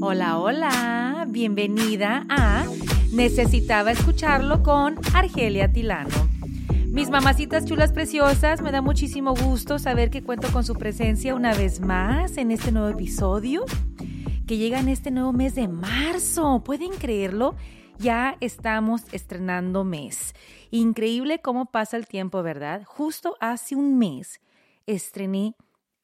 Hola, 0.00 0.38
hola, 0.38 1.26
bienvenida 1.28 2.26
a 2.28 2.64
Necesitaba 3.12 3.92
escucharlo 3.92 4.62
con 4.62 4.96
Argelia 5.14 5.72
Tilano. 5.72 6.28
Mis 6.88 7.08
mamacitas 7.08 7.64
chulas 7.64 7.92
preciosas, 7.92 8.60
me 8.60 8.72
da 8.72 8.82
muchísimo 8.82 9.34
gusto 9.34 9.78
saber 9.78 10.10
que 10.10 10.22
cuento 10.22 10.52
con 10.52 10.64
su 10.64 10.74
presencia 10.74 11.34
una 11.34 11.54
vez 11.54 11.80
más 11.80 12.36
en 12.36 12.50
este 12.50 12.72
nuevo 12.72 12.88
episodio 12.88 13.64
que 14.46 14.58
llega 14.58 14.80
en 14.80 14.88
este 14.88 15.10
nuevo 15.10 15.32
mes 15.32 15.54
de 15.54 15.66
marzo. 15.66 16.62
¿Pueden 16.62 16.90
creerlo? 16.90 17.54
Ya 17.98 18.36
estamos 18.40 19.02
estrenando 19.12 19.82
mes. 19.82 20.34
Increíble 20.70 21.40
cómo 21.40 21.66
pasa 21.66 21.96
el 21.96 22.06
tiempo, 22.06 22.42
¿verdad? 22.42 22.82
Justo 22.84 23.36
hace 23.40 23.74
un 23.76 23.98
mes 23.98 24.40
estrené 24.86 25.54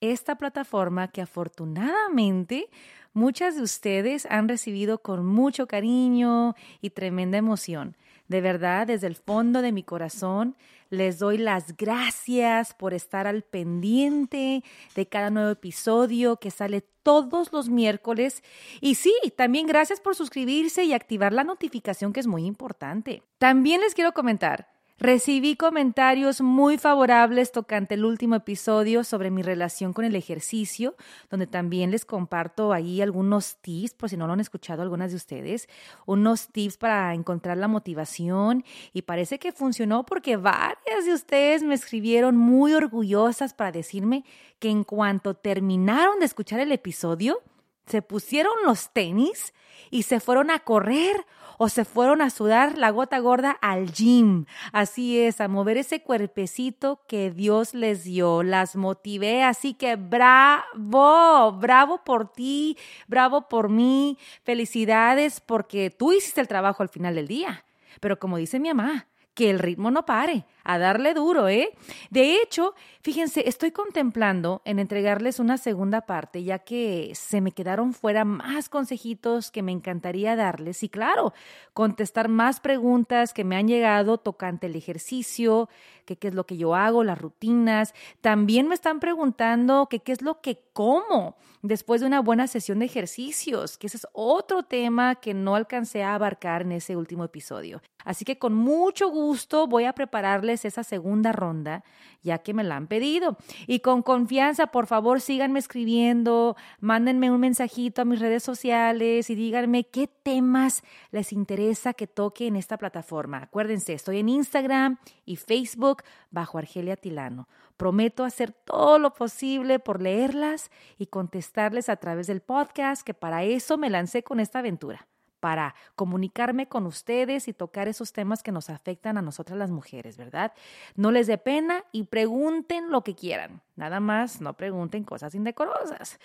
esta 0.03 0.35
plataforma 0.37 1.09
que 1.09 1.23
afortunadamente 1.23 2.69
muchas 3.13 3.57
de 3.57 3.63
ustedes 3.63 4.27
han 4.31 4.49
recibido 4.49 4.99
con 4.99 5.27
mucho 5.27 5.67
cariño 5.67 6.55
y 6.81 6.91
tremenda 6.91 7.39
emoción. 7.39 7.97
De 8.29 8.41
verdad, 8.41 8.87
desde 8.87 9.09
el 9.09 9.17
fondo 9.17 9.63
de 9.63 9.73
mi 9.73 9.83
corazón, 9.83 10.57
les 10.89 11.19
doy 11.19 11.39
las 11.39 11.77
gracias 11.77 12.75
por 12.75 12.95
estar 12.95 13.27
al 13.27 13.43
pendiente 13.43 14.63
de 14.95 15.07
cada 15.07 15.31
nuevo 15.31 15.51
episodio 15.51 16.37
que 16.37 16.51
sale 16.51 16.83
todos 17.03 17.53
los 17.53 17.69
miércoles. 17.69 18.43
Y 18.81 18.95
sí, 18.95 19.15
también 19.37 19.67
gracias 19.67 20.01
por 20.01 20.15
suscribirse 20.15 20.85
y 20.85 20.93
activar 20.93 21.33
la 21.33 21.45
notificación 21.45 22.13
que 22.13 22.21
es 22.21 22.27
muy 22.27 22.45
importante. 22.45 23.23
También 23.39 23.81
les 23.81 23.95
quiero 23.95 24.13
comentar 24.13 24.69
Recibí 25.03 25.57
comentarios 25.57 26.43
muy 26.43 26.79
favorables 26.79 27.51
tocante 27.51 27.95
el 27.95 28.05
último 28.05 28.37
episodio 28.37 29.03
sobre 29.03 29.33
mi 29.33 29.43
relación 29.43 29.93
con 29.93 30.05
el 30.05 30.15
ejercicio, 30.15 30.95
donde 31.29 31.49
también 31.49 31.91
les 31.91 32.05
comparto 32.05 32.73
ahí 32.73 33.03
algunos 33.03 33.57
tips, 33.57 33.95
por 33.95 34.11
si 34.11 34.17
no 34.17 34.29
lo 34.29 34.35
han 34.35 34.39
escuchado 34.39 34.81
algunas 34.81 35.11
de 35.11 35.17
ustedes, 35.17 35.69
unos 36.07 36.51
tips 36.51 36.77
para 36.77 37.15
encontrar 37.15 37.57
la 37.57 37.67
motivación. 37.67 38.65
Y 38.93 39.03
parece 39.03 39.41
que 39.41 39.51
funcionó 39.51 40.07
porque 40.07 40.37
varias 40.37 41.05
de 41.05 41.15
ustedes 41.15 41.65
me 41.65 41.75
escribieron 41.75 42.37
muy 42.37 42.73
orgullosas 42.73 43.55
para 43.55 43.73
decirme 43.73 44.25
que 44.61 44.71
en 44.71 44.85
cuanto 44.85 45.35
terminaron 45.35 46.21
de 46.21 46.27
escuchar 46.27 46.61
el 46.61 46.71
episodio, 46.71 47.43
se 47.87 48.03
pusieron 48.03 48.53
los 48.65 48.93
tenis 48.93 49.53
y 49.91 50.05
se 50.05 50.21
fueron 50.21 50.53
a 50.53 50.61
correr 50.61 51.27
o 51.59 51.69
se 51.69 51.85
fueron 51.85 52.23
a 52.23 52.31
sudar 52.31 52.79
la 52.79 52.91
gota 52.91 53.19
gorda 53.19 53.51
al 53.51 53.93
gym. 53.93 54.47
Así 54.73 55.19
es, 55.19 55.41
a 55.41 55.49
mover 55.49 55.77
ese 55.77 56.03
cuerpecito 56.03 57.01
que 57.07 57.31
Dios 57.31 57.75
les 57.75 58.05
dio. 58.05 58.43
Las 58.43 58.77
motivé, 58.77 59.43
así 59.43 59.75
que 59.75 59.97
bravo, 59.97 61.53
bravo 61.53 62.03
por 62.05 62.33
ti, 62.33 62.77
bravo 63.07 63.49
por 63.49 63.69
mí. 63.69 64.19
Felicidades 64.45 65.41
porque 65.41 65.91
tú 65.91 66.13
hiciste 66.13 66.41
el 66.41 66.49
trabajo 66.49 66.83
al 66.83 66.89
final 66.89 67.15
del 67.15 67.29
día. 67.29 67.65
Pero 68.01 68.19
como 68.19 68.37
dice 68.37 68.59
mi 68.59 68.73
mamá, 68.73 69.07
que 69.35 69.51
el 69.51 69.59
ritmo 69.59 69.91
no 69.91 70.05
pare, 70.05 70.45
a 70.65 70.79
darle 70.79 71.15
duro, 71.15 71.49
¿eh? 71.49 71.71
De 72.11 72.37
hecho, 72.37 72.75
fíjense, 73.01 73.49
estoy 73.49 73.73
contemplando 73.73 74.63
en 74.65 74.79
entregarles 74.79 75.39
una 75.39 75.59
segunda 75.59 76.03
parte, 76.03 76.43
ya 76.45 76.59
que 76.61 77.13
se 77.15 77.41
me 77.41 77.53
quedaron 77.53 77.93
fuera 77.93 78.25
más 78.25 78.69
consejitos 78.69 79.51
que 79.51 79.63
me 79.63 79.73
encantaría 79.73 80.37
darles 80.37 80.83
y 80.83 80.89
claro, 80.89 81.33
contestar 81.73 82.29
más 82.29 82.61
preguntas 82.61 83.33
que 83.33 83.45
me 83.45 83.57
han 83.57 83.69
llegado 83.69 84.19
tocante 84.19 84.67
el 84.67 84.77
ejercicio, 84.77 85.69
que 86.05 86.17
qué 86.17 86.29
es 86.29 86.35
lo 86.35 86.47
que 86.47 86.57
yo 86.57 86.75
hago, 86.75 87.05
las 87.05 87.21
rutinas. 87.21 87.95
También 88.21 88.69
me 88.69 88.75
están 88.75 89.01
preguntando 89.01 89.89
qué 89.89 90.01
es 90.07 90.23
lo 90.23 90.41
que 90.41 90.63
como 90.73 91.37
después 91.63 92.01
de 92.01 92.09
una 92.09 92.21
buena 92.21 92.49
sesión 92.49 92.81
de 92.81 92.87
ejercicios, 92.87 93.79
que 93.79 93.87
ese 93.87 93.97
es 93.97 94.07
otro 94.13 94.65
tema 94.65 95.15
que 95.17 95.33
no 95.33 95.55
alcancé 95.55 96.03
a 96.03 96.15
abarcar 96.15 96.63
en 96.63 96.73
ese 96.73 96.97
último 96.97 97.25
episodio. 97.25 97.81
Así 98.05 98.25
que 98.25 98.39
con 98.39 98.55
mucho 98.55 99.09
gusto 99.09 99.69
voy 99.69 99.85
a 99.85 99.93
prepararles 99.93 100.52
esa 100.53 100.85
segunda 100.85 101.33
ronda, 101.33 101.85
ya 102.23 102.39
que 102.39 102.55
me 102.55 102.65
la 102.65 102.77
han 102.77 102.87
pedido. 102.87 103.37
Y 103.67 103.81
con 103.81 104.03
confianza, 104.03 104.69
por 104.69 104.87
favor, 104.87 105.21
síganme 105.21 105.59
escribiendo, 105.59 106.57
mándenme 106.81 107.31
un 107.31 107.41
mensajito 107.41 108.03
a 108.03 108.05
mis 108.05 108.21
redes 108.21 108.43
sociales 108.43 109.31
y 109.31 109.35
díganme 109.35 109.85
qué 109.85 110.07
temas 110.07 110.83
les 111.11 111.33
interesa 111.33 111.95
que 111.95 112.07
toque 112.07 112.47
en 112.47 112.57
esta 112.57 112.77
plataforma. 112.77 113.39
Acuérdense, 113.39 113.93
estoy 113.93 114.19
en 114.19 114.29
Instagram 114.29 114.99
y 115.25 115.37
Facebook 115.37 116.03
bajo 116.31 116.59
Argelia 116.59 116.97
Tilano. 116.97 117.49
Prometo 117.77 118.25
hacer 118.25 118.53
todo 118.53 118.99
lo 118.99 119.15
posible 119.15 119.79
por 119.79 120.01
leerlas 120.01 120.71
y 120.99 121.07
contestarles 121.07 121.89
a 121.89 121.97
través 121.97 122.27
del 122.27 122.43
podcast, 122.43 123.03
que 123.03 123.15
para 123.15 123.43
eso 123.45 123.79
me 123.79 123.91
lancé 123.91 124.23
con 124.23 124.41
esta 124.41 124.61
aventura 124.61 125.09
para 125.43 125.75
comunicarme 125.97 126.69
con 126.69 126.87
ustedes 126.87 127.49
y 127.49 127.53
tocar 127.53 127.89
esos 127.89 128.13
temas 128.13 128.45
que 128.45 128.53
nos 128.53 128.71
afectan 128.71 129.19
a 129.19 129.23
nosotras 129.23 129.59
las 129.59 129.73
mujeres, 129.73 130.17
¿verdad? 130.17 130.53
No 130.95 131.11
les 131.11 131.27
dé 131.27 131.37
pena 131.37 131.85
y 131.91 132.05
pregunten 132.05 132.93
lo 132.93 133.03
que 133.03 133.17
quieran. 133.17 133.61
Nada 133.75 133.99
más, 133.99 134.41
no 134.41 134.55
pregunten 134.55 135.03
cosas 135.03 135.35
indecorosas. 135.35 136.21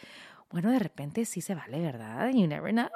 Bueno, 0.51 0.69
de 0.69 0.77
repente 0.77 1.25
sí 1.25 1.41
se 1.41 1.55
vale, 1.55 1.81
¿verdad? 1.81 2.29
You 2.29 2.45
never 2.45 2.71
know. 2.71 2.89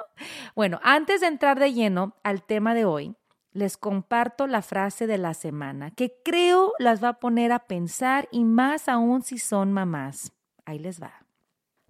Bueno, 0.54 0.78
antes 0.84 1.22
de 1.22 1.26
entrar 1.26 1.58
de 1.58 1.72
lleno 1.72 2.14
al 2.22 2.44
tema 2.44 2.72
de 2.72 2.84
hoy, 2.84 3.16
les 3.50 3.76
comparto 3.76 4.46
la 4.46 4.62
frase 4.62 5.08
de 5.08 5.18
la 5.18 5.34
semana 5.34 5.90
que 5.90 6.14
creo 6.24 6.72
las 6.78 7.02
va 7.02 7.08
a 7.08 7.18
poner 7.18 7.50
a 7.50 7.66
pensar 7.66 8.28
y 8.30 8.44
más 8.44 8.88
aún 8.88 9.22
si 9.22 9.38
son 9.38 9.72
mamás. 9.72 10.30
Ahí 10.64 10.78
les 10.78 11.02
va. 11.02 11.26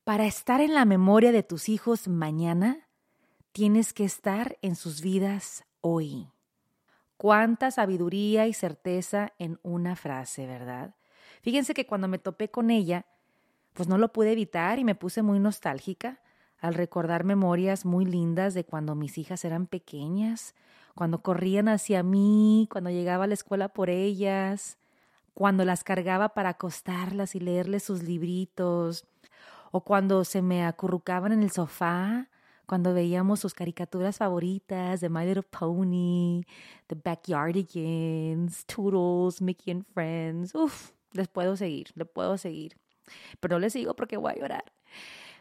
Para 0.04 0.24
estar 0.24 0.62
en 0.62 0.72
la 0.72 0.86
memoria 0.86 1.32
de 1.32 1.42
tus 1.42 1.68
hijos 1.68 2.08
mañana, 2.08 2.88
tienes 3.52 3.92
que 3.92 4.04
estar 4.04 4.58
en 4.62 4.76
sus 4.76 5.02
vidas 5.02 5.64
hoy. 5.82 6.28
Cuánta 7.18 7.70
sabiduría 7.70 8.46
y 8.46 8.54
certeza 8.54 9.32
en 9.38 9.60
una 9.62 9.94
frase, 9.94 10.46
¿verdad? 10.46 10.94
Fíjense 11.42 11.74
que 11.74 11.86
cuando 11.86 12.08
me 12.08 12.18
topé 12.18 12.50
con 12.50 12.70
ella, 12.70 13.04
pues 13.74 13.88
no 13.88 13.98
lo 13.98 14.12
pude 14.12 14.32
evitar 14.32 14.78
y 14.78 14.84
me 14.84 14.94
puse 14.94 15.22
muy 15.22 15.38
nostálgica 15.38 16.20
al 16.58 16.74
recordar 16.74 17.24
memorias 17.24 17.84
muy 17.84 18.04
lindas 18.04 18.54
de 18.54 18.64
cuando 18.64 18.94
mis 18.94 19.18
hijas 19.18 19.44
eran 19.44 19.66
pequeñas, 19.66 20.54
cuando 20.94 21.22
corrían 21.22 21.68
hacia 21.68 22.02
mí, 22.02 22.68
cuando 22.70 22.90
llegaba 22.90 23.24
a 23.24 23.26
la 23.26 23.34
escuela 23.34 23.68
por 23.68 23.90
ellas, 23.90 24.78
cuando 25.34 25.64
las 25.64 25.84
cargaba 25.84 26.30
para 26.30 26.50
acostarlas 26.50 27.34
y 27.34 27.40
leerles 27.40 27.82
sus 27.82 28.02
libritos, 28.02 29.04
o 29.70 29.82
cuando 29.82 30.24
se 30.24 30.42
me 30.42 30.64
acurrucaban 30.64 31.32
en 31.32 31.42
el 31.42 31.50
sofá 31.50 32.28
cuando 32.66 32.94
veíamos 32.94 33.40
sus 33.40 33.54
caricaturas 33.54 34.18
favoritas 34.18 35.00
de 35.00 35.08
My 35.08 35.24
Little 35.24 35.42
Pony, 35.42 36.42
The 36.86 36.96
Backyardigans, 37.02 38.64
Toodles, 38.66 39.40
Mickey 39.42 39.72
and 39.72 39.84
Friends. 39.92 40.54
Uf, 40.54 40.92
les 41.12 41.28
puedo 41.28 41.56
seguir, 41.56 41.88
les 41.94 42.08
puedo 42.08 42.38
seguir. 42.38 42.76
Pero 43.40 43.56
no 43.56 43.58
les 43.60 43.72
sigo 43.72 43.94
porque 43.94 44.16
voy 44.16 44.32
a 44.32 44.36
llorar. 44.36 44.64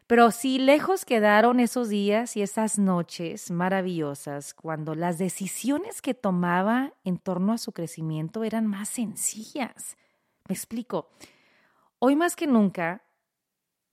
Pero 0.07 0.29
sí, 0.31 0.59
lejos 0.59 1.05
quedaron 1.05 1.61
esos 1.61 1.87
días 1.87 2.35
y 2.35 2.41
esas 2.41 2.77
noches 2.77 3.49
maravillosas 3.49 4.53
cuando 4.53 4.93
las 4.93 5.17
decisiones 5.17 6.01
que 6.01 6.13
tomaba 6.13 6.93
en 7.05 7.17
torno 7.17 7.53
a 7.53 7.57
su 7.57 7.71
crecimiento 7.71 8.43
eran 8.43 8.67
más 8.67 8.89
sencillas. 8.89 9.95
Me 10.49 10.55
explico. 10.55 11.07
Hoy 11.99 12.17
más 12.17 12.35
que 12.35 12.45
nunca, 12.45 13.05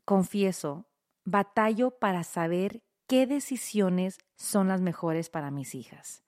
confieso, 0.05 0.87
batallo 1.25 1.93
para 1.93 2.25
saber 2.25 2.83
qué 3.09 3.27
decisiones 3.27 4.19
son 4.37 4.69
las 4.69 4.81
mejores 4.81 5.31
para 5.31 5.51
mis 5.51 5.75
hijas. 5.75 6.23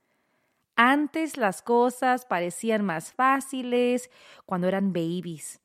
Antes 0.74 1.36
las 1.36 1.62
cosas 1.62 2.24
parecían 2.24 2.84
más 2.84 3.12
fáciles 3.12 4.10
cuando 4.46 4.66
eran 4.66 4.92
babies. 4.92 5.60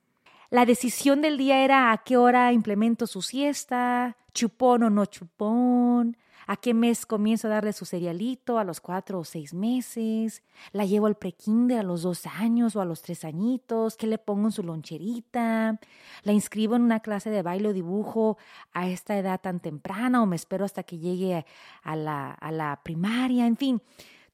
La 0.50 0.66
decisión 0.66 1.22
del 1.22 1.38
día 1.38 1.64
era 1.64 1.92
a 1.92 1.98
qué 2.00 2.18
hora 2.18 2.52
implemento 2.52 3.08
su 3.08 3.22
siesta, 3.22 4.18
chupón 4.34 4.84
o 4.84 4.90
no 4.90 5.06
chupón, 5.06 6.18
a 6.48 6.58
qué 6.58 6.74
mes 6.74 7.06
comienzo 7.06 7.48
a 7.48 7.52
darle 7.52 7.74
su 7.74 7.86
cerealito, 7.86 8.60
a 8.60 8.64
los 8.64 8.82
cuatro 8.82 9.20
o 9.20 9.24
seis 9.24 9.54
meses, 9.54 10.44
la 10.72 10.86
llevo 10.86 11.08
al 11.08 11.16
prekinder 11.16 11.80
a 11.80 11.84
los 11.84 12.04
dos 12.04 12.26
años 12.26 12.76
o 12.76 12.82
a 12.82 12.86
los 12.86 13.02
tres 13.02 13.26
añitos, 13.26 13.98
qué 13.98 14.08
le 14.08 14.18
pongo 14.18 14.48
en 14.48 14.52
su 14.52 14.64
loncherita, 14.64 15.80
la 16.24 16.32
inscribo 16.32 16.76
en 16.76 16.84
una 16.84 17.00
clase 17.00 17.30
de 17.30 17.42
baile 17.42 17.70
o 17.70 17.74
dibujo 17.74 18.38
a 18.74 18.88
esta 18.90 19.18
edad 19.18 19.42
tan 19.42 19.60
temprana 19.60 20.22
o 20.22 20.26
me 20.26 20.36
espero 20.36 20.66
hasta 20.66 20.84
que 20.84 20.98
llegue 20.98 21.46
a 21.84 21.96
la, 21.96 22.32
a 22.32 22.52
la 22.52 22.82
primaria, 22.84 23.48
en 23.48 23.58
fin, 23.58 23.82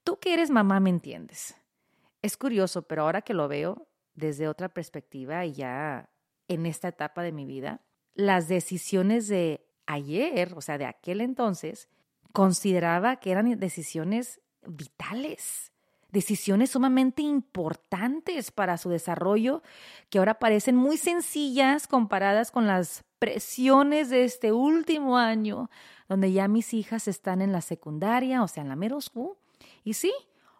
tú 0.03 0.17
que 0.19 0.33
eres 0.33 0.49
mamá 0.49 0.79
me 0.79 0.89
entiendes. 0.89 1.55
Es 2.21 2.37
curioso, 2.37 2.83
pero 2.83 3.03
ahora 3.03 3.21
que 3.21 3.33
lo 3.33 3.47
veo 3.47 3.87
desde 4.13 4.47
otra 4.47 4.69
perspectiva 4.69 5.45
y 5.45 5.53
ya 5.53 6.09
en 6.47 6.65
esta 6.65 6.89
etapa 6.89 7.23
de 7.23 7.31
mi 7.31 7.45
vida, 7.45 7.81
las 8.13 8.47
decisiones 8.47 9.27
de 9.27 9.65
ayer, 9.85 10.53
o 10.55 10.61
sea, 10.61 10.77
de 10.77 10.85
aquel 10.85 11.21
entonces, 11.21 11.87
consideraba 12.33 13.17
que 13.17 13.31
eran 13.31 13.59
decisiones 13.59 14.41
vitales, 14.65 15.71
decisiones 16.11 16.71
sumamente 16.71 17.21
importantes 17.21 18.51
para 18.51 18.77
su 18.77 18.89
desarrollo 18.89 19.63
que 20.09 20.19
ahora 20.19 20.39
parecen 20.39 20.75
muy 20.75 20.97
sencillas 20.97 21.87
comparadas 21.87 22.51
con 22.51 22.67
las 22.67 23.03
presiones 23.19 24.09
de 24.09 24.23
este 24.23 24.51
último 24.51 25.17
año, 25.17 25.69
donde 26.09 26.31
ya 26.31 26.47
mis 26.47 26.73
hijas 26.73 27.07
están 27.07 27.41
en 27.41 27.51
la 27.51 27.61
secundaria, 27.61 28.43
o 28.43 28.47
sea, 28.47 28.63
en 28.63 28.69
la 28.69 28.75
middle 28.75 29.01
school. 29.01 29.37
Y 29.83 29.93
sí, 29.93 30.11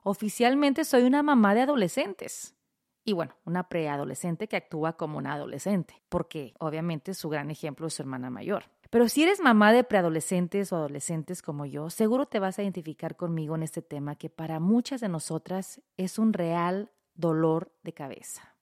oficialmente 0.04 0.86
soy 0.86 1.04
una 1.04 1.24
mamá 1.24 1.54
de 1.56 1.62
adolescentes. 1.62 2.56
Y 3.04 3.14
bueno, 3.14 3.36
una 3.46 3.68
preadolescente 3.68 4.48
que 4.48 4.58
actúa 4.58 4.94
como 4.94 5.18
una 5.18 5.34
adolescente, 5.34 6.02
porque 6.08 6.54
obviamente 6.60 7.14
su 7.16 7.30
gran 7.30 7.50
ejemplo 7.50 7.88
es 7.88 7.96
su 7.96 8.04
hermana 8.04 8.30
mayor. 8.30 8.66
Pero 8.92 9.08
si 9.08 9.24
eres 9.24 9.40
mamá 9.40 9.72
de 9.72 9.86
preadolescentes 9.86 10.74
o 10.74 10.76
adolescentes 10.76 11.42
como 11.42 11.66
yo, 11.66 11.90
seguro 11.90 12.26
te 12.26 12.40
vas 12.40 12.60
a 12.60 12.62
identificar 12.62 13.16
conmigo 13.16 13.56
en 13.56 13.64
este 13.64 13.82
tema 13.82 14.18
que 14.18 14.30
para 14.30 14.60
muchas 14.60 15.00
de 15.00 15.08
nosotras 15.08 15.82
es 15.96 16.20
un 16.20 16.34
real 16.34 16.92
dolor 17.16 17.72
de 17.84 17.94
cabeza. 17.94 18.54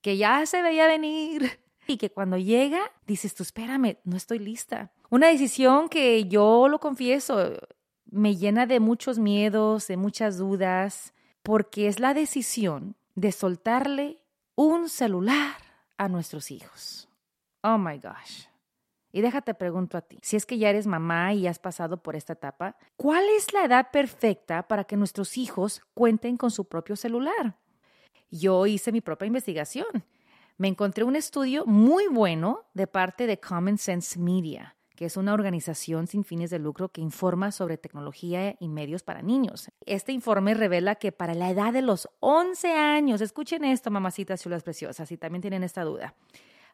Que 0.00 0.16
ya 0.16 0.44
se 0.46 0.62
veía 0.62 0.88
venir 0.88 1.60
y 1.86 1.96
que 1.96 2.10
cuando 2.10 2.36
llega 2.38 2.80
dices 3.06 3.36
tú, 3.36 3.44
espérame, 3.44 3.98
no 4.02 4.16
estoy 4.16 4.40
lista. 4.40 4.92
Una 5.10 5.28
decisión 5.28 5.88
que 5.88 6.24
yo 6.24 6.66
lo 6.66 6.80
confieso, 6.80 7.52
me 8.04 8.34
llena 8.34 8.66
de 8.66 8.80
muchos 8.80 9.20
miedos, 9.20 9.86
de 9.86 9.96
muchas 9.96 10.38
dudas, 10.38 11.14
porque 11.44 11.86
es 11.86 12.00
la 12.00 12.14
decisión 12.14 12.96
de 13.14 13.30
soltarle 13.30 14.24
un 14.56 14.88
celular 14.88 15.54
a 15.98 16.08
nuestros 16.08 16.50
hijos. 16.50 17.08
Oh 17.62 17.78
my 17.78 17.98
gosh. 17.98 18.47
Y 19.12 19.22
déjate 19.22 19.54
pregunto 19.54 19.96
a 19.96 20.02
ti, 20.02 20.18
si 20.22 20.36
es 20.36 20.44
que 20.44 20.58
ya 20.58 20.68
eres 20.70 20.86
mamá 20.86 21.32
y 21.32 21.46
has 21.46 21.58
pasado 21.58 22.02
por 22.02 22.14
esta 22.14 22.34
etapa, 22.34 22.76
¿cuál 22.96 23.24
es 23.36 23.52
la 23.52 23.64
edad 23.64 23.90
perfecta 23.90 24.68
para 24.68 24.84
que 24.84 24.96
nuestros 24.96 25.38
hijos 25.38 25.82
cuenten 25.94 26.36
con 26.36 26.50
su 26.50 26.66
propio 26.66 26.94
celular? 26.94 27.56
Yo 28.30 28.66
hice 28.66 28.92
mi 28.92 29.00
propia 29.00 29.26
investigación. 29.26 30.04
Me 30.58 30.68
encontré 30.68 31.04
un 31.04 31.16
estudio 31.16 31.64
muy 31.66 32.08
bueno 32.08 32.66
de 32.74 32.86
parte 32.86 33.26
de 33.26 33.40
Common 33.40 33.78
Sense 33.78 34.18
Media, 34.18 34.76
que 34.94 35.06
es 35.06 35.16
una 35.16 35.32
organización 35.32 36.08
sin 36.08 36.24
fines 36.24 36.50
de 36.50 36.58
lucro 36.58 36.88
que 36.88 37.00
informa 37.00 37.52
sobre 37.52 37.78
tecnología 37.78 38.56
y 38.58 38.68
medios 38.68 39.04
para 39.04 39.22
niños. 39.22 39.70
Este 39.86 40.12
informe 40.12 40.54
revela 40.54 40.96
que 40.96 41.12
para 41.12 41.34
la 41.34 41.50
edad 41.50 41.72
de 41.72 41.82
los 41.82 42.08
11 42.20 42.72
años, 42.72 43.20
escuchen 43.20 43.64
esto, 43.64 43.90
mamacitas 43.90 44.42
chulas 44.42 44.64
preciosas, 44.64 45.08
si 45.08 45.16
también 45.16 45.40
tienen 45.40 45.62
esta 45.62 45.84
duda, 45.84 46.14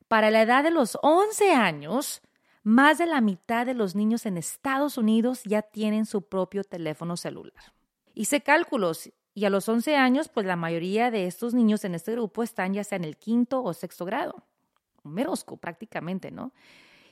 para 0.08 0.30
la 0.30 0.42
edad 0.42 0.62
de 0.62 0.70
los 0.70 0.98
11 1.02 1.52
años, 1.52 2.22
más 2.62 2.98
de 2.98 3.06
la 3.06 3.20
mitad 3.20 3.66
de 3.66 3.74
los 3.74 3.94
niños 3.94 4.26
en 4.26 4.36
Estados 4.36 4.96
Unidos 4.96 5.42
ya 5.44 5.62
tienen 5.62 6.06
su 6.06 6.22
propio 6.22 6.64
teléfono 6.64 7.16
celular. 7.16 7.74
Hice 8.14 8.42
cálculos 8.42 9.10
y 9.34 9.44
a 9.44 9.50
los 9.50 9.68
11 9.68 9.96
años, 9.96 10.28
pues 10.28 10.46
la 10.46 10.56
mayoría 10.56 11.10
de 11.10 11.26
estos 11.26 11.54
niños 11.54 11.84
en 11.84 11.94
este 11.94 12.12
grupo 12.12 12.42
están 12.42 12.72
ya 12.72 12.84
sea 12.84 12.96
en 12.96 13.04
el 13.04 13.16
quinto 13.16 13.62
o 13.62 13.74
sexto 13.74 14.04
grado. 14.04 14.46
Merosco 15.02 15.56
prácticamente, 15.56 16.30
¿no? 16.30 16.52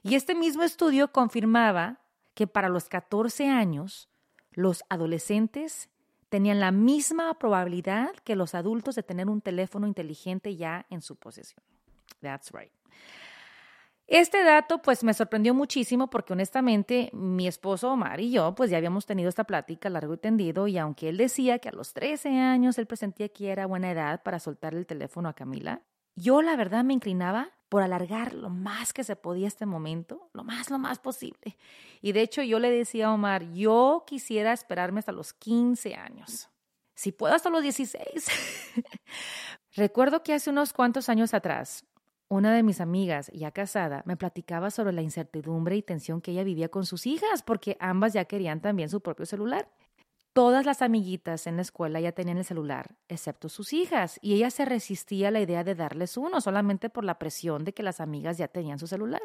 Y 0.03 0.15
este 0.15 0.35
mismo 0.35 0.63
estudio 0.63 1.13
confirmaba 1.13 2.01
que 2.35 2.47
para 2.47 2.69
los 2.69 2.89
14 2.89 3.49
años, 3.49 4.09
los 4.53 4.85
adolescentes 4.89 5.91
tenían 6.29 6.61
la 6.61 6.71
misma 6.71 7.39
probabilidad 7.39 8.13
que 8.25 8.37
los 8.37 8.55
adultos 8.55 8.95
de 8.95 9.03
tener 9.03 9.29
un 9.29 9.43
teléfono 9.43 9.87
inteligente 9.87 10.57
ya 10.57 10.87
en 10.89 11.03
su 11.03 11.17
posesión. 11.17 11.63
That's 12.21 12.51
right. 12.53 12.73
Este 14.07 14.45
dato 14.45 14.83
pues 14.83 15.05
me 15.05 15.15
sorprendió 15.15 15.55
muchísimo 15.55 16.11
porque 16.11 16.35
honestamente 16.35 17.09
mi 17.15 17.47
esposo 17.47 17.91
Omar 17.93 18.21
y 18.21 18.31
yo 18.31 18.55
pues 18.55 18.69
ya 18.69 18.77
habíamos 18.77 19.07
tenido 19.07 19.29
esta 19.29 19.45
plática 19.45 19.89
largo 19.89 20.15
y 20.15 20.19
tendido 20.19 20.67
y 20.67 20.77
aunque 20.77 21.09
él 21.09 21.17
decía 21.17 21.61
que 21.61 21.71
a 21.71 21.73
los 21.73 21.95
13 21.95 22.29
años 22.29 22.77
él 22.79 22.87
presentía 22.87 23.29
que 23.31 23.51
era 23.51 23.65
buena 23.65 23.91
edad 23.91 24.23
para 24.23 24.39
soltar 24.39 24.75
el 24.75 24.87
teléfono 24.87 25.29
a 25.29 25.35
Camila, 25.35 25.83
yo 26.15 26.43
la 26.43 26.57
verdad 26.57 26.85
me 26.85 26.93
inclinaba 26.93 27.53
por 27.69 27.83
alargar 27.83 28.35
lo 28.35 28.51
más 28.51 28.93
que 28.93 29.03
se 29.03 29.17
podía 29.17 29.49
este 29.49 29.65
momento, 29.65 30.29
lo 30.35 30.45
más, 30.45 30.69
lo 30.69 30.79
más 30.79 30.99
posible. 30.99 31.57
Y 32.03 32.13
de 32.13 32.21
hecho 32.21 32.43
yo 32.43 32.59
le 32.59 32.71
decía 32.71 33.07
a 33.07 33.15
Omar, 33.15 33.51
yo 33.53 34.05
quisiera 34.07 34.53
esperarme 34.53 34.99
hasta 34.99 35.13
los 35.13 35.33
15 35.33 35.95
años. 35.95 36.51
Si 36.95 37.13
puedo 37.13 37.35
hasta 37.35 37.49
los 37.49 37.63
16. 37.63 38.29
Recuerdo 39.75 40.23
que 40.23 40.35
hace 40.35 40.51
unos 40.51 40.75
cuantos 40.75 41.09
años 41.09 41.33
atrás, 41.33 41.87
una 42.33 42.55
de 42.55 42.63
mis 42.63 42.81
amigas, 42.81 43.31
ya 43.35 43.51
casada, 43.51 44.03
me 44.07 44.17
platicaba 44.17 44.71
sobre 44.71 44.95
la 44.95 45.03
incertidumbre 45.03 45.77
y 45.77 45.83
tensión 45.83 46.23
que 46.23 46.31
ella 46.31 46.45
vivía 46.45 46.71
con 46.71 46.87
sus 46.87 47.07
hijas, 47.07 47.43
porque 47.43 47.77
ambas 47.79 48.15
ya 48.15 48.25
querían 48.25 48.63
también 48.63 48.89
su 48.89 49.03
propio 49.03 49.27
celular. 49.27 49.69
Todas 50.33 50.65
las 50.65 50.81
amiguitas 50.81 51.47
en 51.47 51.57
la 51.57 51.63
escuela 51.63 52.01
ya 52.01 52.13
tenían 52.13 52.39
el 52.39 52.47
celular, 52.47 52.97
excepto 53.09 53.51
sus 53.51 53.75
hijas, 53.75 54.19
y 54.23 54.33
ella 54.33 54.51
se 54.51 54.65
resistía 54.65 55.29
a 55.29 55.31
la 55.31 55.41
idea 55.41 55.63
de 55.63 55.75
darles 55.75 56.17
uno, 56.17 56.41
solamente 56.41 56.89
por 56.89 57.05
la 57.05 57.19
presión 57.19 57.65
de 57.65 57.75
que 57.75 57.83
las 57.83 58.01
amigas 58.01 58.39
ya 58.39 58.49
tenían 58.49 58.79
su 58.79 58.87
celular. 58.87 59.21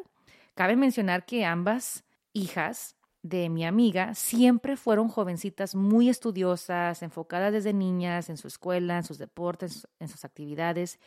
Cabe 0.53 0.75
mencionar 0.75 1.25
que 1.25 1.45
ambas 1.45 2.03
hijas 2.33 2.97
de 3.21 3.47
mi 3.47 3.65
amiga 3.65 4.15
siempre 4.15 4.75
fueron 4.75 5.07
jovencitas 5.07 5.75
muy 5.75 6.09
estudiosas, 6.09 7.01
enfocadas 7.01 7.53
desde 7.53 7.71
niñas 7.71 8.29
en 8.29 8.35
su 8.35 8.49
escuela, 8.49 8.97
en 8.97 9.03
sus 9.05 9.17
deportes, 9.17 9.87
en 9.99 10.09
sus 10.09 10.25
actividades, 10.25 10.99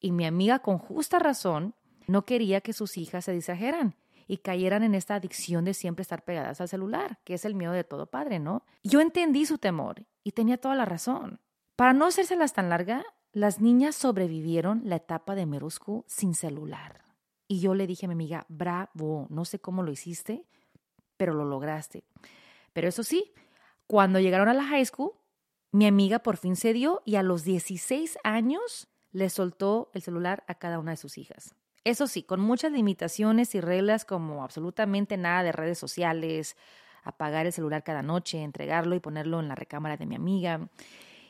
y 0.00 0.12
mi 0.12 0.24
amiga, 0.26 0.60
con 0.60 0.78
justa 0.78 1.18
razón, 1.18 1.74
no 2.06 2.24
quería 2.24 2.60
que 2.60 2.72
sus 2.72 2.96
hijas 2.96 3.26
se 3.26 3.32
distrajeran 3.32 3.94
y 4.26 4.38
cayeran 4.38 4.82
en 4.82 4.94
esta 4.94 5.16
adicción 5.16 5.64
de 5.64 5.74
siempre 5.74 6.02
estar 6.02 6.24
pegadas 6.24 6.60
al 6.60 6.68
celular, 6.68 7.18
que 7.24 7.34
es 7.34 7.44
el 7.44 7.54
miedo 7.54 7.72
de 7.72 7.84
todo 7.84 8.06
padre, 8.06 8.38
¿no? 8.38 8.64
Yo 8.82 9.00
entendí 9.00 9.44
su 9.44 9.58
temor 9.58 10.06
y 10.24 10.32
tenía 10.32 10.56
toda 10.56 10.74
la 10.74 10.84
razón. 10.84 11.40
Para 11.76 11.92
no 11.92 12.06
hacérselas 12.06 12.52
tan 12.52 12.68
larga, 12.68 13.04
las 13.32 13.60
niñas 13.60 13.96
sobrevivieron 13.96 14.82
la 14.84 14.96
etapa 14.96 15.34
de 15.34 15.46
Meruscu 15.46 16.04
sin 16.06 16.34
celular. 16.34 17.04
Y 17.48 17.60
yo 17.60 17.74
le 17.74 17.86
dije 17.86 18.06
a 18.06 18.08
mi 18.08 18.14
amiga, 18.14 18.46
bravo, 18.48 19.26
no 19.30 19.44
sé 19.44 19.60
cómo 19.60 19.82
lo 19.82 19.90
hiciste, 19.90 20.46
pero 21.16 21.34
lo 21.34 21.44
lograste. 21.44 22.04
Pero 22.72 22.88
eso 22.88 23.02
sí, 23.02 23.32
cuando 23.86 24.20
llegaron 24.20 24.48
a 24.48 24.54
la 24.54 24.64
high 24.64 24.86
school, 24.86 25.12
mi 25.72 25.86
amiga 25.86 26.20
por 26.20 26.36
fin 26.36 26.56
se 26.56 26.72
dio 26.72 27.02
y 27.04 27.16
a 27.16 27.22
los 27.22 27.44
16 27.44 28.18
años 28.24 28.88
le 29.12 29.28
soltó 29.30 29.90
el 29.94 30.02
celular 30.02 30.44
a 30.46 30.54
cada 30.54 30.78
una 30.78 30.92
de 30.92 30.96
sus 30.96 31.18
hijas. 31.18 31.54
Eso 31.84 32.06
sí, 32.06 32.22
con 32.22 32.40
muchas 32.40 32.72
limitaciones 32.72 33.54
y 33.54 33.60
reglas 33.60 34.04
como 34.04 34.44
absolutamente 34.44 35.16
nada 35.16 35.42
de 35.42 35.52
redes 35.52 35.78
sociales, 35.78 36.56
apagar 37.02 37.46
el 37.46 37.52
celular 37.52 37.82
cada 37.82 38.02
noche, 38.02 38.42
entregarlo 38.42 38.94
y 38.94 39.00
ponerlo 39.00 39.40
en 39.40 39.48
la 39.48 39.54
recámara 39.54 39.96
de 39.96 40.06
mi 40.06 40.14
amiga. 40.14 40.68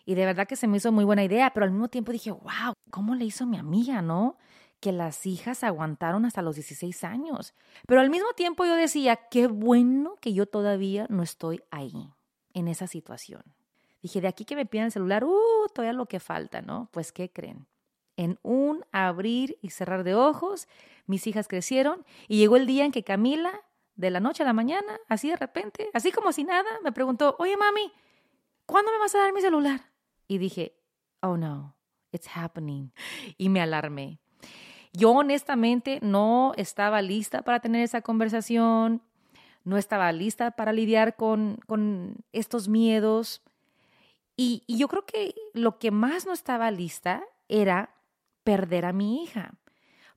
Y 0.04 0.14
de 0.14 0.26
verdad 0.26 0.48
que 0.48 0.56
se 0.56 0.66
me 0.66 0.78
hizo 0.78 0.90
muy 0.90 1.04
buena 1.04 1.22
idea, 1.22 1.52
pero 1.52 1.64
al 1.64 1.70
mismo 1.70 1.88
tiempo 1.88 2.10
dije, 2.10 2.32
wow, 2.32 2.74
¿cómo 2.90 3.14
le 3.14 3.24
hizo 3.24 3.46
mi 3.46 3.58
amiga, 3.58 4.02
no? 4.02 4.38
Que 4.80 4.92
las 4.92 5.24
hijas 5.26 5.62
aguantaron 5.62 6.24
hasta 6.24 6.42
los 6.42 6.56
16 6.56 7.04
años. 7.04 7.54
Pero 7.86 8.00
al 8.00 8.10
mismo 8.10 8.32
tiempo 8.34 8.64
yo 8.64 8.74
decía, 8.74 9.16
qué 9.30 9.46
bueno 9.46 10.16
que 10.20 10.32
yo 10.32 10.46
todavía 10.46 11.06
no 11.10 11.22
estoy 11.22 11.62
ahí, 11.70 12.10
en 12.54 12.66
esa 12.66 12.88
situación. 12.88 13.42
Dije, 14.02 14.20
de 14.20 14.28
aquí 14.28 14.44
que 14.44 14.56
me 14.56 14.66
pidan 14.66 14.86
el 14.86 14.92
celular, 14.92 15.24
uh, 15.24 15.68
todavía 15.72 15.92
lo 15.92 16.06
que 16.06 16.18
falta, 16.18 16.62
¿no? 16.62 16.88
Pues, 16.90 17.12
¿qué 17.12 17.30
creen? 17.30 17.66
En 18.16 18.38
un 18.42 18.84
abrir 18.92 19.58
y 19.62 19.70
cerrar 19.70 20.04
de 20.04 20.14
ojos, 20.14 20.68
mis 21.06 21.26
hijas 21.26 21.48
crecieron 21.48 22.04
y 22.28 22.38
llegó 22.38 22.56
el 22.56 22.66
día 22.66 22.84
en 22.84 22.92
que 22.92 23.04
Camila, 23.04 23.62
de 23.94 24.10
la 24.10 24.20
noche 24.20 24.42
a 24.42 24.46
la 24.46 24.52
mañana, 24.52 24.98
así 25.08 25.28
de 25.28 25.36
repente, 25.36 25.90
así 25.92 26.10
como 26.10 26.32
si 26.32 26.44
nada, 26.44 26.68
me 26.82 26.92
preguntó, 26.92 27.36
oye 27.38 27.56
mami, 27.56 27.92
¿cuándo 28.64 28.90
me 28.92 28.98
vas 28.98 29.14
a 29.14 29.18
dar 29.18 29.32
mi 29.32 29.40
celular? 29.40 29.92
Y 30.26 30.38
dije, 30.38 30.74
oh 31.20 31.36
no, 31.36 31.76
it's 32.12 32.28
happening. 32.34 32.92
Y 33.36 33.48
me 33.48 33.60
alarmé. 33.60 34.18
Yo 34.92 35.10
honestamente 35.12 36.00
no 36.02 36.52
estaba 36.56 37.02
lista 37.02 37.42
para 37.42 37.60
tener 37.60 37.82
esa 37.82 38.02
conversación, 38.02 39.02
no 39.64 39.76
estaba 39.76 40.10
lista 40.12 40.52
para 40.52 40.72
lidiar 40.72 41.16
con, 41.16 41.58
con 41.66 42.16
estos 42.32 42.68
miedos. 42.68 43.42
Y, 44.36 44.64
y, 44.66 44.78
yo 44.78 44.88
creo 44.88 45.04
que 45.04 45.34
lo 45.52 45.78
que 45.78 45.90
más 45.90 46.26
no 46.26 46.32
estaba 46.32 46.70
lista 46.70 47.22
era 47.48 47.94
perder 48.50 48.84
a 48.84 48.92
mi 48.92 49.22
hija. 49.22 49.54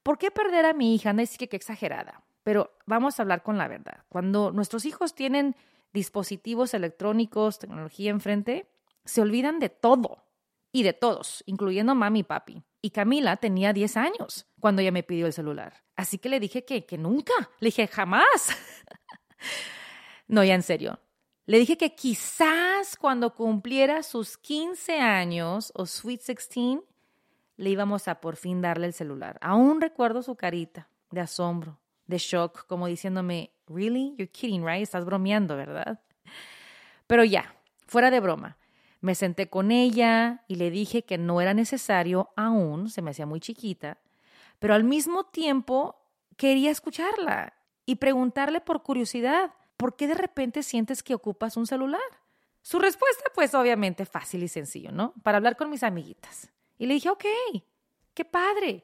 ¿Por 0.02 0.18
qué 0.18 0.32
perder 0.32 0.66
a 0.66 0.74
mi 0.74 0.96
hija? 0.96 1.13
No 1.13 1.22
es 1.22 1.38
que 1.38 1.48
exagerada, 1.52 2.24
pero 2.42 2.75
vamos 2.88 3.20
a 3.20 3.22
hablar 3.22 3.44
con 3.44 3.60
la 3.60 3.68
verdad. 3.68 4.06
Cuando 4.10 4.52
nuestros 4.52 4.86
hijos 4.86 5.13
tienen 5.13 5.56
dispositivos 5.94 6.74
electrónicos, 6.74 7.60
tecnología 7.60 8.10
enfrente, 8.10 8.68
se 9.06 9.22
olvidan 9.22 9.60
de 9.60 9.70
todo 9.70 10.24
y 10.72 10.82
de 10.82 10.94
todos, 10.94 11.44
incluyendo 11.46 11.94
mami 11.94 12.22
y 12.22 12.24
papi. 12.24 12.63
Y 12.82 12.90
Camila 12.90 13.38
tenía 13.38 13.72
10 13.72 13.98
años 13.98 14.48
cuando 14.60 14.82
ella 14.82 14.92
me 14.92 15.04
pidió 15.04 15.28
el 15.28 15.34
celular. 15.34 15.84
Así 15.96 16.18
que 16.18 16.30
le 16.30 16.40
dije 16.40 16.66
que, 16.66 16.88
que 16.88 16.98
nunca. 16.98 17.34
Le 17.60 17.68
dije, 17.68 17.88
jamás. 17.88 18.58
no, 20.28 20.44
ya 20.44 20.56
en 20.56 20.63
serio. 20.63 21.00
Le 21.46 21.60
dije 21.60 21.78
que 21.78 21.94
quizás 21.94 22.96
cuando 22.96 23.36
cumpliera 23.36 24.02
sus 24.02 24.40
15 24.40 25.00
años 25.00 25.72
o 25.75 25.86
Sweet 25.86 26.25
16, 26.25 26.80
le 27.58 27.70
íbamos 27.70 28.08
a 28.08 28.22
por 28.22 28.36
fin 28.36 28.62
darle 28.62 28.88
el 28.88 28.94
celular. 28.94 29.38
Aún 29.42 29.82
recuerdo 29.82 30.22
su 30.22 30.36
carita 30.36 30.90
de 31.12 31.22
asombro, 31.22 31.80
de 32.08 32.18
shock, 32.18 32.66
como 32.68 32.88
diciéndome, 32.88 33.52
¿Really? 33.68 34.16
You're 34.18 34.32
kidding, 34.32 34.66
right? 34.66 34.82
Estás 34.82 35.06
bromeando, 35.06 35.56
¿verdad? 35.56 36.00
Pero 37.08 37.24
ya, 37.24 37.56
fuera 37.88 38.12
de 38.12 38.20
broma. 38.20 38.58
Me 39.02 39.16
senté 39.16 39.50
con 39.50 39.72
ella 39.72 40.44
y 40.48 40.56
le 40.56 40.72
dije 40.72 41.04
que 41.04 41.18
no 41.18 41.42
era 41.42 41.54
necesario 41.54 42.32
aún, 42.36 42.90
se 42.90 43.02
me 43.02 43.12
hacía 43.12 43.26
muy 43.26 43.40
chiquita, 43.40 43.98
pero 44.60 44.74
al 44.74 44.84
mismo 44.84 45.26
tiempo 45.26 45.98
quería 46.38 46.72
escucharla 46.72 47.54
y 47.86 47.96
preguntarle 47.96 48.62
por 48.62 48.82
curiosidad, 48.82 49.54
¿por 49.76 49.98
qué 49.98 50.08
de 50.08 50.14
repente 50.14 50.64
sientes 50.64 51.04
que 51.04 51.14
ocupas 51.14 51.58
un 51.58 51.68
celular? 51.68 52.02
Su 52.62 52.80
respuesta, 52.80 53.26
pues 53.36 53.54
obviamente 53.56 54.06
fácil 54.06 54.42
y 54.44 54.48
sencillo, 54.48 54.94
¿no? 54.94 55.14
Para 55.22 55.38
hablar 55.38 55.58
con 55.58 55.70
mis 55.70 55.84
amiguitas. 55.84 56.50
Y 56.84 56.86
le 56.86 56.96
dije, 56.96 57.10
ok, 57.10 57.24
qué 58.13 58.25
padre. 58.25 58.84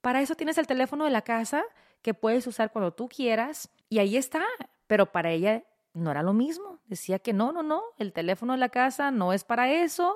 Para 0.00 0.20
eso 0.20 0.36
tienes 0.36 0.58
el 0.58 0.68
teléfono 0.68 1.06
de 1.06 1.10
la 1.10 1.22
casa 1.22 1.64
que 2.00 2.14
puedes 2.14 2.46
usar 2.46 2.70
cuando 2.70 2.92
tú 2.92 3.08
quieras 3.08 3.68
y 3.88 3.98
ahí 3.98 4.16
está. 4.16 4.44
Pero 4.86 5.10
para 5.10 5.32
ella 5.32 5.64
no 5.92 6.12
era 6.12 6.22
lo 6.22 6.32
mismo. 6.32 6.78
Decía 6.86 7.18
que 7.18 7.32
no, 7.32 7.50
no, 7.50 7.64
no, 7.64 7.82
el 7.98 8.12
teléfono 8.12 8.52
de 8.52 8.60
la 8.60 8.68
casa 8.68 9.10
no 9.10 9.32
es 9.32 9.42
para 9.42 9.68
eso. 9.68 10.14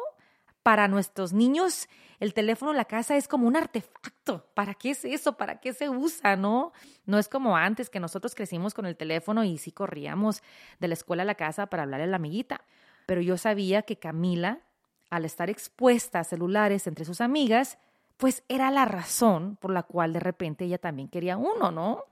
Para 0.63 0.87
nuestros 0.87 1.33
niños, 1.33 1.89
el 2.21 2.33
teléfono 2.33 2.71
de 2.71 2.77
la 2.77 2.85
casa 2.85 3.17
es 3.17 3.27
como 3.27 3.49
un 3.49 3.57
artefacto. 3.57 4.47
¿Para 4.55 4.75
qué 4.75 4.91
es 4.91 5.05
eso? 5.05 5.37
¿Para 5.37 5.59
qué 5.59 5.73
se 5.73 5.89
usa? 5.89 6.37
No, 6.37 6.73
no 7.07 7.19
es 7.19 7.29
como 7.29 7.57
antes 7.57 7.91
que 7.91 7.99
nosotros 7.99 8.37
crecimos 8.37 8.73
con 8.73 8.87
el 8.87 8.97
teléfono 8.97 9.43
y 9.43 9.59
sí 9.59 9.73
corríamos 9.73 10.45
de 10.79 10.87
la 10.87 10.95
escuela 10.95 11.25
a 11.25 11.27
la 11.27 11.35
casa 11.35 11.67
para 11.67 11.83
hablarle 11.83 12.05
a 12.05 12.11
la 12.11 12.17
amiguita. 12.19 12.61
Pero 13.07 13.21
yo 13.21 13.37
sabía 13.37 13.83
que 13.83 13.99
Camila, 13.99 14.61
al 15.11 15.25
estar 15.25 15.51
expuesta 15.51 16.21
a 16.21 16.25
celulares 16.25 16.87
entre 16.87 17.05
sus 17.05 17.21
amigas, 17.21 17.79
pues 18.17 18.45
era 18.49 18.71
la 18.71 18.85
razón 18.85 19.57
por 19.57 19.73
la 19.73 19.83
cual 19.83 20.13
de 20.13 20.21
repente 20.21 20.65
ella 20.65 20.79
también 20.79 21.09
quería 21.09 21.37
uno, 21.37 21.71
¿no? 21.71 22.05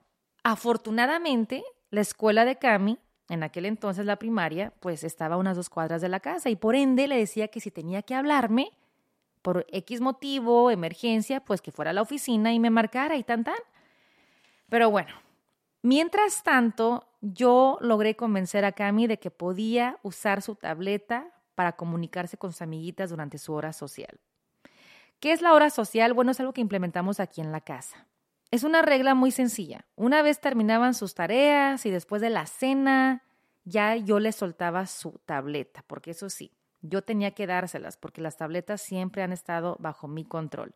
Afortunadamente, 0.43 1.63
la 1.91 2.01
escuela 2.01 2.45
de 2.45 2.57
Cami, 2.57 2.97
en 3.29 3.43
aquel 3.43 3.65
entonces 3.65 4.05
la 4.05 4.17
primaria, 4.17 4.73
pues 4.79 5.03
estaba 5.03 5.35
a 5.35 5.37
unas 5.37 5.55
dos 5.55 5.69
cuadras 5.69 6.01
de 6.01 6.09
la 6.09 6.19
casa 6.19 6.49
y 6.49 6.55
por 6.55 6.75
ende 6.75 7.07
le 7.07 7.17
decía 7.17 7.47
que 7.47 7.59
si 7.59 7.71
tenía 7.71 8.01
que 8.01 8.15
hablarme 8.15 8.71
por 9.41 9.65
X 9.71 10.01
motivo, 10.01 10.71
emergencia, 10.71 11.39
pues 11.39 11.61
que 11.61 11.71
fuera 11.71 11.91
a 11.91 11.93
la 11.93 12.01
oficina 12.01 12.53
y 12.53 12.59
me 12.59 12.69
marcara 12.69 13.15
y 13.15 13.23
tan 13.23 13.43
tan. 13.43 13.55
Pero 14.67 14.89
bueno, 14.91 15.13
mientras 15.81 16.43
tanto, 16.43 17.07
yo 17.21 17.77
logré 17.81 18.15
convencer 18.15 18.65
a 18.65 18.71
Cami 18.71 19.07
de 19.07 19.19
que 19.19 19.31
podía 19.31 19.99
usar 20.03 20.41
su 20.41 20.55
tableta 20.55 21.27
para 21.59 21.73
comunicarse 21.73 22.37
con 22.37 22.53
sus 22.53 22.61
amiguitas 22.61 23.09
durante 23.09 23.37
su 23.37 23.51
hora 23.51 23.73
social. 23.73 24.21
¿Qué 25.19 25.33
es 25.33 25.41
la 25.41 25.51
hora 25.51 25.69
social? 25.69 26.13
Bueno, 26.13 26.31
es 26.31 26.39
algo 26.39 26.53
que 26.53 26.61
implementamos 26.61 27.19
aquí 27.19 27.41
en 27.41 27.51
la 27.51 27.59
casa. 27.59 28.07
Es 28.49 28.63
una 28.63 28.81
regla 28.81 29.13
muy 29.13 29.31
sencilla. 29.31 29.85
Una 29.97 30.21
vez 30.21 30.39
terminaban 30.39 30.93
sus 30.93 31.15
tareas 31.15 31.85
y 31.85 31.89
después 31.89 32.21
de 32.21 32.29
la 32.29 32.45
cena, 32.45 33.25
ya 33.65 33.97
yo 33.97 34.21
les 34.21 34.37
soltaba 34.37 34.85
su 34.85 35.19
tableta, 35.25 35.83
porque 35.85 36.11
eso 36.11 36.29
sí, 36.29 36.53
yo 36.79 37.01
tenía 37.01 37.31
que 37.31 37.45
dárselas 37.45 37.97
porque 37.97 38.21
las 38.21 38.37
tabletas 38.37 38.79
siempre 38.81 39.21
han 39.21 39.33
estado 39.33 39.75
bajo 39.81 40.07
mi 40.07 40.23
control. 40.23 40.73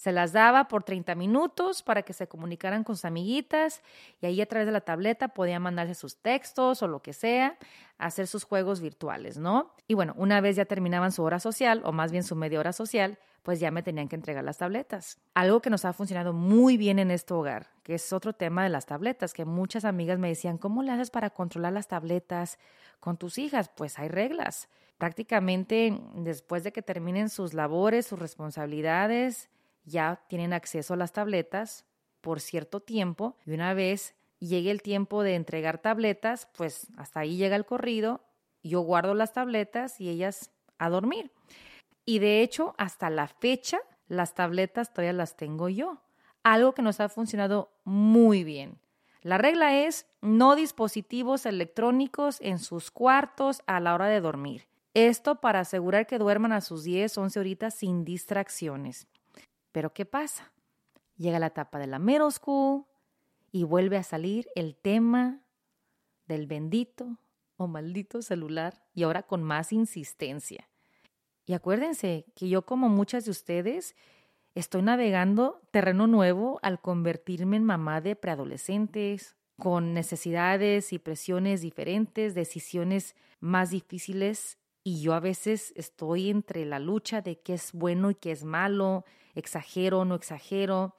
Se 0.00 0.12
las 0.12 0.32
daba 0.32 0.66
por 0.66 0.82
30 0.82 1.14
minutos 1.14 1.82
para 1.82 2.00
que 2.04 2.14
se 2.14 2.26
comunicaran 2.26 2.84
con 2.84 2.96
sus 2.96 3.04
amiguitas 3.04 3.82
y 4.22 4.24
ahí 4.24 4.40
a 4.40 4.46
través 4.46 4.64
de 4.64 4.72
la 4.72 4.80
tableta 4.80 5.28
podían 5.28 5.60
mandarse 5.60 5.94
sus 5.94 6.16
textos 6.16 6.82
o 6.82 6.88
lo 6.88 7.02
que 7.02 7.12
sea, 7.12 7.58
hacer 7.98 8.26
sus 8.26 8.44
juegos 8.44 8.80
virtuales, 8.80 9.36
¿no? 9.36 9.74
Y 9.88 9.92
bueno, 9.92 10.14
una 10.16 10.40
vez 10.40 10.56
ya 10.56 10.64
terminaban 10.64 11.12
su 11.12 11.22
hora 11.22 11.38
social 11.38 11.82
o 11.84 11.92
más 11.92 12.12
bien 12.12 12.22
su 12.22 12.34
media 12.34 12.58
hora 12.58 12.72
social, 12.72 13.18
pues 13.42 13.60
ya 13.60 13.70
me 13.70 13.82
tenían 13.82 14.08
que 14.08 14.16
entregar 14.16 14.42
las 14.42 14.56
tabletas. 14.56 15.18
Algo 15.34 15.60
que 15.60 15.68
nos 15.68 15.84
ha 15.84 15.92
funcionado 15.92 16.32
muy 16.32 16.78
bien 16.78 16.98
en 16.98 17.10
este 17.10 17.34
hogar, 17.34 17.66
que 17.82 17.96
es 17.96 18.10
otro 18.14 18.32
tema 18.32 18.62
de 18.62 18.70
las 18.70 18.86
tabletas, 18.86 19.34
que 19.34 19.44
muchas 19.44 19.84
amigas 19.84 20.18
me 20.18 20.28
decían, 20.28 20.56
¿cómo 20.56 20.82
le 20.82 20.92
haces 20.92 21.10
para 21.10 21.28
controlar 21.28 21.74
las 21.74 21.88
tabletas 21.88 22.58
con 23.00 23.18
tus 23.18 23.36
hijas? 23.36 23.68
Pues 23.68 23.98
hay 23.98 24.08
reglas. 24.08 24.70
Prácticamente 24.96 26.00
después 26.14 26.64
de 26.64 26.72
que 26.72 26.80
terminen 26.80 27.28
sus 27.28 27.52
labores, 27.52 28.06
sus 28.06 28.18
responsabilidades, 28.18 29.50
ya 29.90 30.22
tienen 30.28 30.52
acceso 30.52 30.94
a 30.94 30.96
las 30.96 31.12
tabletas 31.12 31.84
por 32.20 32.40
cierto 32.40 32.80
tiempo 32.80 33.36
y 33.44 33.52
una 33.52 33.74
vez 33.74 34.14
llegue 34.38 34.70
el 34.70 34.82
tiempo 34.82 35.22
de 35.22 35.34
entregar 35.34 35.78
tabletas, 35.78 36.48
pues 36.56 36.88
hasta 36.96 37.20
ahí 37.20 37.36
llega 37.36 37.56
el 37.56 37.66
corrido, 37.66 38.24
yo 38.62 38.80
guardo 38.80 39.14
las 39.14 39.32
tabletas 39.32 40.00
y 40.00 40.08
ellas 40.08 40.50
a 40.78 40.88
dormir. 40.88 41.30
Y 42.04 42.18
de 42.18 42.42
hecho, 42.42 42.74
hasta 42.78 43.10
la 43.10 43.28
fecha, 43.28 43.78
las 44.08 44.34
tabletas 44.34 44.92
todavía 44.92 45.12
las 45.12 45.36
tengo 45.36 45.68
yo, 45.68 46.02
algo 46.42 46.72
que 46.72 46.82
nos 46.82 47.00
ha 47.00 47.08
funcionado 47.08 47.70
muy 47.84 48.44
bien. 48.44 48.78
La 49.22 49.36
regla 49.36 49.76
es 49.76 50.06
no 50.22 50.56
dispositivos 50.56 51.44
electrónicos 51.44 52.38
en 52.40 52.58
sus 52.58 52.90
cuartos 52.90 53.62
a 53.66 53.78
la 53.78 53.94
hora 53.94 54.06
de 54.06 54.20
dormir. 54.20 54.66
Esto 54.94 55.36
para 55.36 55.60
asegurar 55.60 56.06
que 56.06 56.18
duerman 56.18 56.52
a 56.52 56.62
sus 56.62 56.84
10, 56.84 57.16
11 57.18 57.38
horitas 57.38 57.74
sin 57.74 58.04
distracciones. 58.04 59.06
Pero 59.72 59.92
¿qué 59.92 60.04
pasa? 60.04 60.52
Llega 61.16 61.38
la 61.38 61.48
etapa 61.48 61.78
de 61.78 61.86
la 61.86 61.98
middle 61.98 62.30
school 62.30 62.86
y 63.52 63.64
vuelve 63.64 63.96
a 63.96 64.02
salir 64.02 64.48
el 64.54 64.76
tema 64.76 65.40
del 66.26 66.46
bendito 66.46 67.18
o 67.56 67.66
maldito 67.66 68.22
celular 68.22 68.84
y 68.94 69.02
ahora 69.02 69.22
con 69.22 69.42
más 69.42 69.72
insistencia. 69.72 70.68
Y 71.46 71.52
acuérdense 71.52 72.26
que 72.34 72.48
yo 72.48 72.64
como 72.64 72.88
muchas 72.88 73.24
de 73.24 73.32
ustedes 73.32 73.96
estoy 74.54 74.82
navegando 74.82 75.60
terreno 75.70 76.06
nuevo 76.06 76.58
al 76.62 76.80
convertirme 76.80 77.56
en 77.56 77.64
mamá 77.64 78.00
de 78.00 78.16
preadolescentes 78.16 79.36
con 79.58 79.92
necesidades 79.92 80.92
y 80.92 80.98
presiones 80.98 81.60
diferentes, 81.60 82.34
decisiones 82.34 83.14
más 83.40 83.70
difíciles 83.70 84.58
y 84.82 85.02
yo 85.02 85.12
a 85.12 85.20
veces 85.20 85.72
estoy 85.76 86.30
entre 86.30 86.64
la 86.64 86.78
lucha 86.78 87.20
de 87.20 87.40
qué 87.40 87.54
es 87.54 87.72
bueno 87.72 88.10
y 88.10 88.14
qué 88.14 88.32
es 88.32 88.44
malo, 88.44 89.04
exagero, 89.34 90.04
no 90.04 90.14
exagero. 90.14 90.94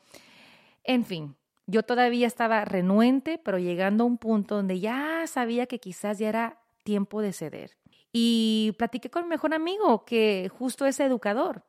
En 0.83 1.05
fin, 1.05 1.35
yo 1.67 1.83
todavía 1.83 2.27
estaba 2.27 2.65
renuente, 2.65 3.37
pero 3.37 3.57
llegando 3.57 4.03
a 4.03 4.07
un 4.07 4.17
punto 4.17 4.55
donde 4.55 4.79
ya 4.79 5.25
sabía 5.27 5.67
que 5.67 5.79
quizás 5.79 6.19
ya 6.19 6.29
era 6.29 6.59
tiempo 6.83 7.21
de 7.21 7.33
ceder. 7.33 7.77
Y 8.11 8.73
platiqué 8.77 9.09
con 9.09 9.23
mi 9.23 9.29
mejor 9.29 9.53
amigo, 9.53 10.03
que 10.03 10.49
justo 10.57 10.85
es 10.85 10.99
educador. 10.99 11.63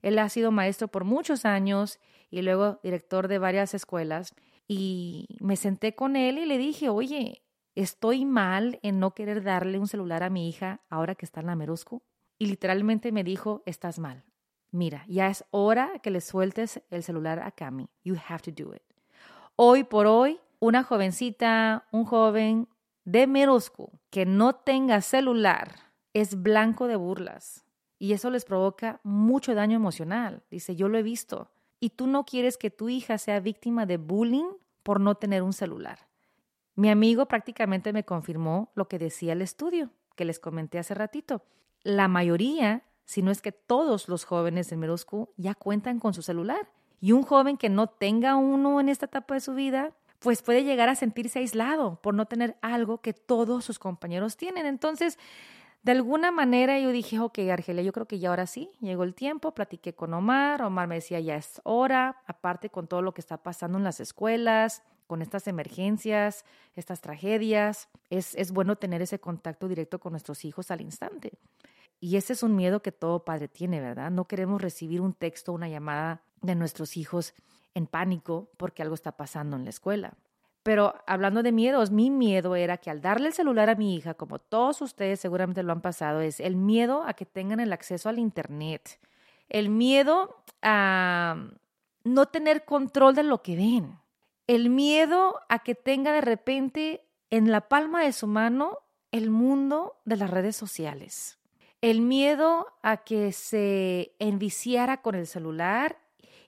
Él 0.00 0.18
ha 0.18 0.28
sido 0.28 0.50
maestro 0.50 0.88
por 0.88 1.04
muchos 1.04 1.44
años 1.44 1.98
y 2.30 2.42
luego 2.42 2.80
director 2.82 3.28
de 3.28 3.38
varias 3.38 3.74
escuelas. 3.74 4.34
Y 4.66 5.28
me 5.40 5.56
senté 5.56 5.94
con 5.94 6.16
él 6.16 6.38
y 6.38 6.46
le 6.46 6.56
dije, 6.56 6.88
oye, 6.88 7.42
estoy 7.74 8.24
mal 8.24 8.78
en 8.82 9.00
no 9.00 9.14
querer 9.14 9.42
darle 9.42 9.78
un 9.78 9.86
celular 9.86 10.22
a 10.22 10.30
mi 10.30 10.48
hija 10.48 10.80
ahora 10.88 11.14
que 11.14 11.26
está 11.26 11.40
en 11.40 11.46
la 11.46 11.56
Merusco. 11.56 12.02
Y 12.38 12.46
literalmente 12.46 13.12
me 13.12 13.22
dijo, 13.22 13.62
estás 13.66 13.98
mal. 13.98 14.24
Mira, 14.72 15.04
ya 15.06 15.28
es 15.28 15.44
hora 15.50 15.98
que 16.02 16.10
le 16.10 16.20
sueltes 16.20 16.82
el 16.90 17.02
celular 17.02 17.40
a 17.40 17.52
Cami. 17.52 17.88
You 18.02 18.16
have 18.28 18.42
to 18.42 18.50
do 18.50 18.74
it. 18.74 18.82
Hoy 19.54 19.84
por 19.84 20.06
hoy, 20.06 20.40
una 20.60 20.82
jovencita, 20.82 21.86
un 21.92 22.04
joven 22.04 22.68
de 23.04 23.26
middle 23.26 23.58
que 24.10 24.24
no 24.26 24.54
tenga 24.54 25.02
celular 25.02 25.74
es 26.14 26.42
blanco 26.42 26.88
de 26.88 26.96
burlas. 26.96 27.64
Y 27.98 28.14
eso 28.14 28.30
les 28.30 28.44
provoca 28.44 29.00
mucho 29.04 29.54
daño 29.54 29.76
emocional. 29.76 30.42
Dice, 30.50 30.74
yo 30.74 30.88
lo 30.88 30.98
he 30.98 31.02
visto. 31.02 31.50
Y 31.78 31.90
tú 31.90 32.06
no 32.06 32.24
quieres 32.24 32.56
que 32.56 32.70
tu 32.70 32.88
hija 32.88 33.18
sea 33.18 33.40
víctima 33.40 33.86
de 33.86 33.98
bullying 33.98 34.56
por 34.82 35.00
no 35.00 35.16
tener 35.16 35.42
un 35.42 35.52
celular. 35.52 36.08
Mi 36.74 36.88
amigo 36.88 37.26
prácticamente 37.26 37.92
me 37.92 38.04
confirmó 38.04 38.72
lo 38.74 38.88
que 38.88 38.98
decía 38.98 39.34
el 39.34 39.42
estudio 39.42 39.90
que 40.16 40.24
les 40.24 40.40
comenté 40.40 40.78
hace 40.78 40.94
ratito. 40.94 41.42
La 41.82 42.08
mayoría, 42.08 42.84
si 43.04 43.22
no 43.22 43.30
es 43.30 43.42
que 43.42 43.52
todos 43.52 44.08
los 44.08 44.24
jóvenes 44.24 44.72
en 44.72 44.80
Meroscu 44.80 45.30
ya 45.36 45.54
cuentan 45.54 45.98
con 45.98 46.14
su 46.14 46.22
celular. 46.22 46.68
Y 47.00 47.12
un 47.12 47.22
joven 47.22 47.56
que 47.56 47.68
no 47.68 47.88
tenga 47.88 48.36
uno 48.36 48.80
en 48.80 48.88
esta 48.88 49.06
etapa 49.06 49.34
de 49.34 49.40
su 49.40 49.54
vida, 49.54 49.92
pues 50.20 50.40
puede 50.40 50.62
llegar 50.62 50.88
a 50.88 50.94
sentirse 50.94 51.40
aislado 51.40 52.00
por 52.00 52.14
no 52.14 52.26
tener 52.26 52.56
algo 52.62 53.00
que 53.00 53.12
todos 53.12 53.64
sus 53.64 53.78
compañeros 53.78 54.36
tienen. 54.36 54.66
Entonces, 54.66 55.18
de 55.82 55.92
alguna 55.92 56.30
manera 56.30 56.78
yo 56.78 56.90
dije, 56.90 57.18
ok, 57.18 57.40
Argelia, 57.50 57.82
yo 57.82 57.92
creo 57.92 58.06
que 58.06 58.20
ya 58.20 58.28
ahora 58.28 58.46
sí, 58.46 58.70
llegó 58.80 59.02
el 59.02 59.14
tiempo, 59.14 59.52
platiqué 59.52 59.94
con 59.94 60.14
Omar, 60.14 60.62
Omar 60.62 60.86
me 60.86 60.94
decía, 60.94 61.18
ya 61.18 61.34
es 61.34 61.60
hora, 61.64 62.22
aparte 62.26 62.70
con 62.70 62.86
todo 62.86 63.02
lo 63.02 63.12
que 63.12 63.20
está 63.20 63.42
pasando 63.42 63.78
en 63.78 63.84
las 63.84 63.98
escuelas, 63.98 64.84
con 65.08 65.22
estas 65.22 65.48
emergencias, 65.48 66.44
estas 66.76 67.00
tragedias, 67.00 67.88
es, 68.10 68.36
es 68.36 68.52
bueno 68.52 68.76
tener 68.76 69.02
ese 69.02 69.18
contacto 69.18 69.66
directo 69.66 69.98
con 69.98 70.12
nuestros 70.12 70.44
hijos 70.44 70.70
al 70.70 70.80
instante. 70.80 71.32
Y 72.02 72.16
ese 72.16 72.32
es 72.32 72.42
un 72.42 72.56
miedo 72.56 72.82
que 72.82 72.90
todo 72.90 73.24
padre 73.24 73.46
tiene, 73.46 73.80
¿verdad? 73.80 74.10
No 74.10 74.26
queremos 74.26 74.60
recibir 74.60 75.00
un 75.00 75.14
texto, 75.14 75.52
una 75.52 75.68
llamada 75.68 76.20
de 76.40 76.54
nuestros 76.54 76.96
hijos 76.96 77.32
en 77.74 77.86
pánico 77.86 78.50
porque 78.56 78.82
algo 78.82 78.94
está 78.94 79.12
pasando 79.12 79.56
en 79.56 79.64
la 79.64 79.70
escuela. 79.70 80.14
Pero 80.62 80.94
hablando 81.06 81.42
de 81.42 81.52
miedos, 81.52 81.90
mi 81.90 82.10
miedo 82.10 82.56
era 82.56 82.76
que 82.76 82.90
al 82.90 83.00
darle 83.00 83.28
el 83.28 83.34
celular 83.34 83.70
a 83.70 83.76
mi 83.76 83.96
hija, 83.96 84.14
como 84.14 84.38
todos 84.38 84.82
ustedes 84.82 85.20
seguramente 85.20 85.62
lo 85.62 85.72
han 85.72 85.80
pasado, 85.80 86.20
es 86.20 86.40
el 86.40 86.56
miedo 86.56 87.04
a 87.04 87.14
que 87.14 87.24
tengan 87.24 87.60
el 87.60 87.72
acceso 87.72 88.08
al 88.08 88.18
Internet, 88.18 88.98
el 89.48 89.70
miedo 89.70 90.42
a 90.60 91.36
no 92.04 92.26
tener 92.26 92.64
control 92.64 93.14
de 93.14 93.22
lo 93.22 93.42
que 93.42 93.56
ven 93.56 94.02
el 94.46 94.70
miedo 94.70 95.40
a 95.48 95.60
que 95.60 95.74
tenga 95.74 96.12
de 96.12 96.20
repente 96.20 97.06
en 97.30 97.50
la 97.50 97.68
palma 97.68 98.02
de 98.02 98.12
su 98.12 98.26
mano 98.26 98.80
el 99.10 99.30
mundo 99.30 99.96
de 100.04 100.16
las 100.16 100.30
redes 100.30 100.56
sociales. 100.56 101.38
El 101.82 102.00
miedo 102.00 102.68
a 102.82 102.98
que 102.98 103.32
se 103.32 104.14
enviciara 104.20 105.02
con 105.02 105.16
el 105.16 105.26
celular 105.26 105.98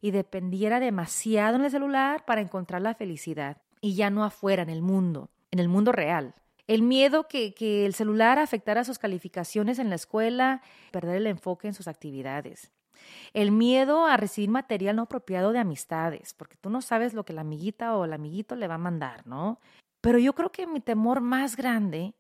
y 0.01 0.13
dependiera 0.13 0.79
demasiado 0.79 1.57
en 1.57 1.65
el 1.65 1.73
celular 1.73 2.25
para 2.25 2.41
encontrar 2.41 2.81
la 2.83 2.95
felicidad 2.95 3.61
y 3.81 3.97
ya 3.97 4.11
no 4.11 4.23
afuera 4.23 4.63
en 4.63 4.71
el 4.71 4.81
mundo, 4.81 5.31
en 5.51 5.59
el 5.59 5.69
mundo 5.69 5.91
real. 5.91 6.37
El 6.69 6.83
miedo 6.83 7.27
que, 7.27 7.53
que 7.53 7.85
el 7.85 7.95
celular 7.95 8.39
afectara 8.39 8.85
sus 8.85 9.01
calificaciones 9.01 9.81
en 9.81 9.91
la 9.91 9.97
escuela, 9.97 10.63
perder 10.93 11.17
el 11.17 11.27
enfoque 11.27 11.67
en 11.67 11.75
sus 11.75 11.89
actividades. 11.89 12.71
El 13.33 13.51
miedo 13.51 14.07
a 14.07 14.17
recibir 14.17 14.51
material 14.51 14.95
no 14.95 15.03
apropiado 15.03 15.51
de 15.51 15.59
amistades, 15.59 16.33
porque 16.33 16.57
tú 16.61 16.71
no 16.71 16.81
sabes 16.81 17.13
lo 17.13 17.25
que 17.25 17.33
la 17.33 17.41
amiguita 17.41 17.97
o 17.97 18.05
el 18.05 18.13
amiguito 18.13 18.55
le 18.55 18.69
va 18.69 18.77
a 18.77 18.79
mandar, 18.79 19.27
¿no? 19.27 19.59
Pero 20.01 20.19
yo 20.19 20.33
creo 20.35 20.53
que 20.53 20.69
mi 20.69 20.79
temor 20.79 21.21
más 21.21 21.57
grande 21.57 22.15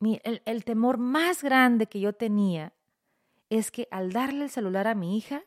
el, 0.00 0.64
temor 0.64 0.98
más 0.98 1.42
grande 1.42 1.86
que 1.86 2.00
yo 2.00 2.12
tenía 2.12 2.72
es 3.50 3.70
que 3.70 3.88
al 3.90 4.12
darle 4.12 4.44
el 4.44 4.50
celular 4.50 4.86
a 4.86 4.94
mi 4.94 5.16
hija, 5.16 5.42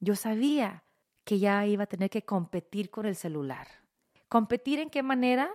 yo 0.00 0.16
sabía 0.16 0.84
que 1.24 1.38
ya 1.38 1.66
iba 1.66 1.84
a 1.84 1.88
tener 1.88 2.10
que 2.10 2.22
competir 2.22 2.90
con 2.90 3.06
el 3.06 3.16
celular. 3.16 3.66
¿Competir 4.28 4.78
en 4.78 4.90
qué 4.90 5.02
manera? 5.02 5.50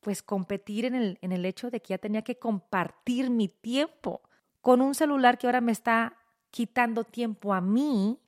Pues 0.00 0.22
competir 0.22 0.84
en 0.84 0.94
el, 0.94 1.18
en 1.20 1.32
el 1.32 1.44
hecho 1.44 1.70
de 1.70 1.80
que 1.80 1.88
ya 1.88 1.98
tenía 1.98 2.22
que 2.22 2.38
compartir 2.38 3.28
mi 3.28 3.48
tiempo 3.48 4.22
con 4.60 4.80
un 4.80 4.94
celular 4.94 5.36
que 5.36 5.46
ahora 5.46 5.60
me 5.60 5.72
está 5.72 6.16
quitando 6.50 7.04
tiempo 7.04 7.54
a 7.54 7.60
mí 7.60 8.18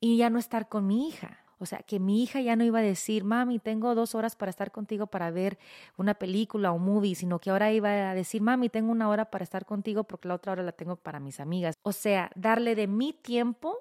y 0.00 0.16
ya 0.16 0.30
no 0.30 0.38
estar 0.38 0.68
con 0.68 0.86
mi 0.86 1.08
hija. 1.08 1.41
O 1.62 1.66
sea, 1.66 1.78
que 1.78 2.00
mi 2.00 2.24
hija 2.24 2.40
ya 2.40 2.56
no 2.56 2.64
iba 2.64 2.80
a 2.80 2.82
decir, 2.82 3.22
mami, 3.22 3.60
tengo 3.60 3.94
dos 3.94 4.16
horas 4.16 4.34
para 4.34 4.50
estar 4.50 4.72
contigo 4.72 5.06
para 5.06 5.30
ver 5.30 5.58
una 5.96 6.14
película 6.14 6.72
o 6.72 6.78
movie, 6.78 7.14
sino 7.14 7.38
que 7.38 7.50
ahora 7.50 7.70
iba 7.70 8.10
a 8.10 8.14
decir, 8.16 8.42
mami, 8.42 8.68
tengo 8.68 8.90
una 8.90 9.08
hora 9.08 9.26
para 9.26 9.44
estar 9.44 9.64
contigo 9.64 10.02
porque 10.02 10.26
la 10.26 10.34
otra 10.34 10.50
hora 10.50 10.64
la 10.64 10.72
tengo 10.72 10.96
para 10.96 11.20
mis 11.20 11.38
amigas. 11.38 11.76
O 11.82 11.92
sea, 11.92 12.32
darle 12.34 12.74
de 12.74 12.88
mi 12.88 13.12
tiempo 13.12 13.78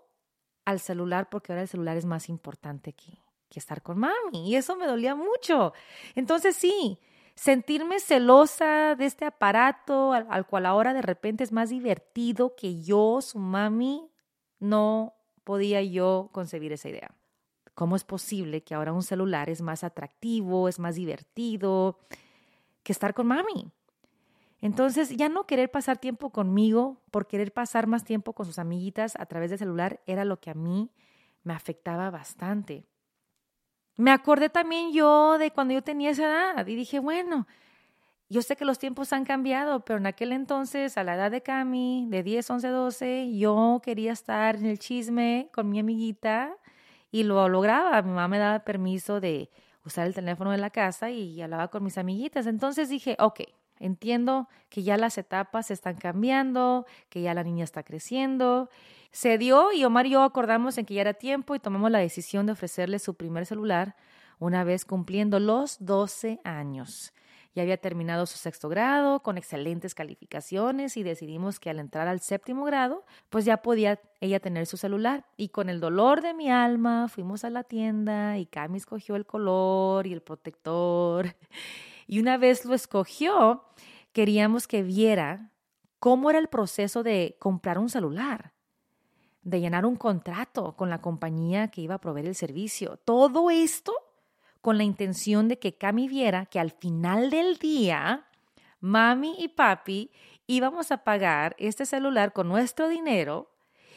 al 0.63 0.79
celular 0.79 1.27
porque 1.31 1.53
ahora 1.53 1.63
el 1.63 1.67
celular 1.67 1.97
es 1.97 2.05
más 2.05 2.29
importante 2.29 2.93
que, 2.93 3.17
que 3.49 3.57
estar 3.57 3.81
con 3.81 3.97
mami. 3.97 4.51
Y 4.51 4.57
eso 4.57 4.75
me 4.75 4.85
dolía 4.85 5.15
mucho. 5.15 5.73
Entonces 6.13 6.55
sí, 6.55 6.99
sentirme 7.33 7.99
celosa 7.99 8.93
de 8.93 9.07
este 9.07 9.25
aparato 9.25 10.13
al, 10.13 10.27
al 10.29 10.45
cual 10.45 10.67
ahora 10.67 10.93
de 10.93 11.01
repente 11.01 11.43
es 11.43 11.51
más 11.51 11.71
divertido 11.71 12.55
que 12.55 12.79
yo, 12.83 13.21
su 13.21 13.39
mami, 13.39 14.07
no 14.59 15.15
podía 15.43 15.81
yo 15.81 16.29
concebir 16.31 16.73
esa 16.73 16.87
idea. 16.87 17.15
¿Cómo 17.73 17.95
es 17.95 18.03
posible 18.03 18.63
que 18.63 18.75
ahora 18.75 18.93
un 18.93 19.03
celular 19.03 19.49
es 19.49 19.61
más 19.61 19.83
atractivo, 19.83 20.67
es 20.67 20.79
más 20.79 20.95
divertido 20.95 21.99
que 22.83 22.91
estar 22.91 23.13
con 23.13 23.27
mami? 23.27 23.71
Entonces, 24.61 25.09
ya 25.09 25.27
no 25.27 25.47
querer 25.47 25.71
pasar 25.71 25.97
tiempo 25.97 26.29
conmigo 26.29 27.01
por 27.09 27.27
querer 27.27 27.51
pasar 27.51 27.87
más 27.87 28.03
tiempo 28.03 28.33
con 28.33 28.45
sus 28.45 28.59
amiguitas 28.59 29.15
a 29.17 29.25
través 29.25 29.49
del 29.49 29.59
celular 29.59 30.01
era 30.05 30.23
lo 30.23 30.39
que 30.39 30.51
a 30.51 30.53
mí 30.53 30.91
me 31.43 31.53
afectaba 31.53 32.11
bastante. 32.11 32.85
Me 33.95 34.11
acordé 34.11 34.49
también 34.49 34.93
yo 34.93 35.37
de 35.37 35.51
cuando 35.51 35.73
yo 35.73 35.81
tenía 35.81 36.11
esa 36.11 36.25
edad 36.25 36.67
y 36.67 36.75
dije, 36.75 36.99
bueno, 36.99 37.47
yo 38.29 38.41
sé 38.41 38.55
que 38.55 38.65
los 38.65 38.79
tiempos 38.79 39.11
han 39.13 39.25
cambiado, 39.25 39.83
pero 39.83 39.97
en 39.97 40.05
aquel 40.05 40.31
entonces, 40.31 40.97
a 40.97 41.03
la 41.03 41.15
edad 41.15 41.31
de 41.31 41.41
Cami, 41.41 42.05
de 42.09 42.23
10, 42.23 42.49
11, 42.49 42.67
12, 42.67 43.37
yo 43.37 43.81
quería 43.83 44.13
estar 44.13 44.55
en 44.55 44.67
el 44.67 44.79
chisme 44.79 45.49
con 45.51 45.69
mi 45.69 45.79
amiguita 45.79 46.55
y 47.11 47.23
lo 47.23 47.47
lograba. 47.49 48.01
Mi 48.01 48.09
mamá 48.09 48.27
me 48.27 48.39
daba 48.39 48.59
permiso 48.59 49.19
de 49.19 49.49
usar 49.85 50.07
el 50.07 50.13
teléfono 50.13 50.51
de 50.51 50.57
la 50.57 50.69
casa 50.69 51.09
y 51.09 51.41
hablaba 51.41 51.67
con 51.69 51.83
mis 51.83 51.97
amiguitas. 51.97 52.47
Entonces 52.47 52.89
dije, 52.89 53.15
ok, 53.19 53.41
entiendo 53.79 54.47
que 54.69 54.83
ya 54.83 54.97
las 54.97 55.17
etapas 55.17 55.71
están 55.71 55.95
cambiando, 55.95 56.85
que 57.09 57.21
ya 57.21 57.33
la 57.33 57.43
niña 57.43 57.63
está 57.63 57.83
creciendo. 57.83 58.69
Se 59.11 59.37
dio 59.37 59.71
y 59.73 59.83
Omar 59.83 60.05
y 60.05 60.11
yo 60.11 60.23
acordamos 60.23 60.77
en 60.77 60.85
que 60.85 60.93
ya 60.93 61.01
era 61.01 61.13
tiempo 61.13 61.55
y 61.55 61.59
tomamos 61.59 61.91
la 61.91 61.99
decisión 61.99 62.45
de 62.45 62.53
ofrecerle 62.53 62.99
su 62.99 63.15
primer 63.15 63.45
celular 63.45 63.95
una 64.39 64.63
vez 64.63 64.85
cumpliendo 64.85 65.39
los 65.39 65.77
12 65.85 66.39
años 66.43 67.13
ya 67.53 67.63
había 67.63 67.77
terminado 67.77 68.25
su 68.25 68.37
sexto 68.37 68.69
grado 68.69 69.21
con 69.21 69.37
excelentes 69.37 69.93
calificaciones 69.93 70.95
y 70.97 71.03
decidimos 71.03 71.59
que 71.59 71.69
al 71.69 71.79
entrar 71.79 72.07
al 72.07 72.21
séptimo 72.21 72.63
grado, 72.63 73.05
pues 73.29 73.45
ya 73.45 73.57
podía 73.57 73.99
ella 74.21 74.39
tener 74.39 74.65
su 74.65 74.77
celular. 74.77 75.25
Y 75.37 75.49
con 75.49 75.69
el 75.69 75.79
dolor 75.79 76.21
de 76.21 76.33
mi 76.33 76.49
alma 76.49 77.07
fuimos 77.07 77.43
a 77.43 77.49
la 77.49 77.63
tienda 77.63 78.37
y 78.37 78.45
Cami 78.45 78.77
escogió 78.77 79.15
el 79.15 79.25
color 79.25 80.07
y 80.07 80.13
el 80.13 80.21
protector. 80.21 81.35
Y 82.07 82.19
una 82.19 82.37
vez 82.37 82.65
lo 82.65 82.73
escogió, 82.73 83.63
queríamos 84.11 84.67
que 84.67 84.83
viera 84.83 85.51
cómo 85.97 86.29
era 86.29 86.39
el 86.39 86.49
proceso 86.49 87.03
de 87.03 87.37
comprar 87.39 87.77
un 87.77 87.87
celular 87.87 88.51
de 89.43 89.59
llenar 89.59 89.85
un 89.85 89.95
contrato 89.95 90.75
con 90.75 90.89
la 90.89 91.01
compañía 91.01 91.69
que 91.69 91.81
iba 91.81 91.95
a 91.95 92.01
proveer 92.01 92.27
el 92.27 92.35
servicio. 92.35 92.97
Todo 92.97 93.49
esto 93.49 93.93
con 94.61 94.77
la 94.77 94.83
intención 94.83 95.47
de 95.47 95.59
que 95.59 95.75
Cami 95.75 96.07
viera 96.07 96.45
que 96.45 96.59
al 96.59 96.71
final 96.71 97.29
del 97.29 97.57
día, 97.57 98.27
mami 98.79 99.35
y 99.39 99.49
papi 99.49 100.11
íbamos 100.47 100.91
a 100.91 101.03
pagar 101.03 101.55
este 101.57 101.85
celular 101.85 102.33
con 102.33 102.47
nuestro 102.47 102.87
dinero 102.87 103.51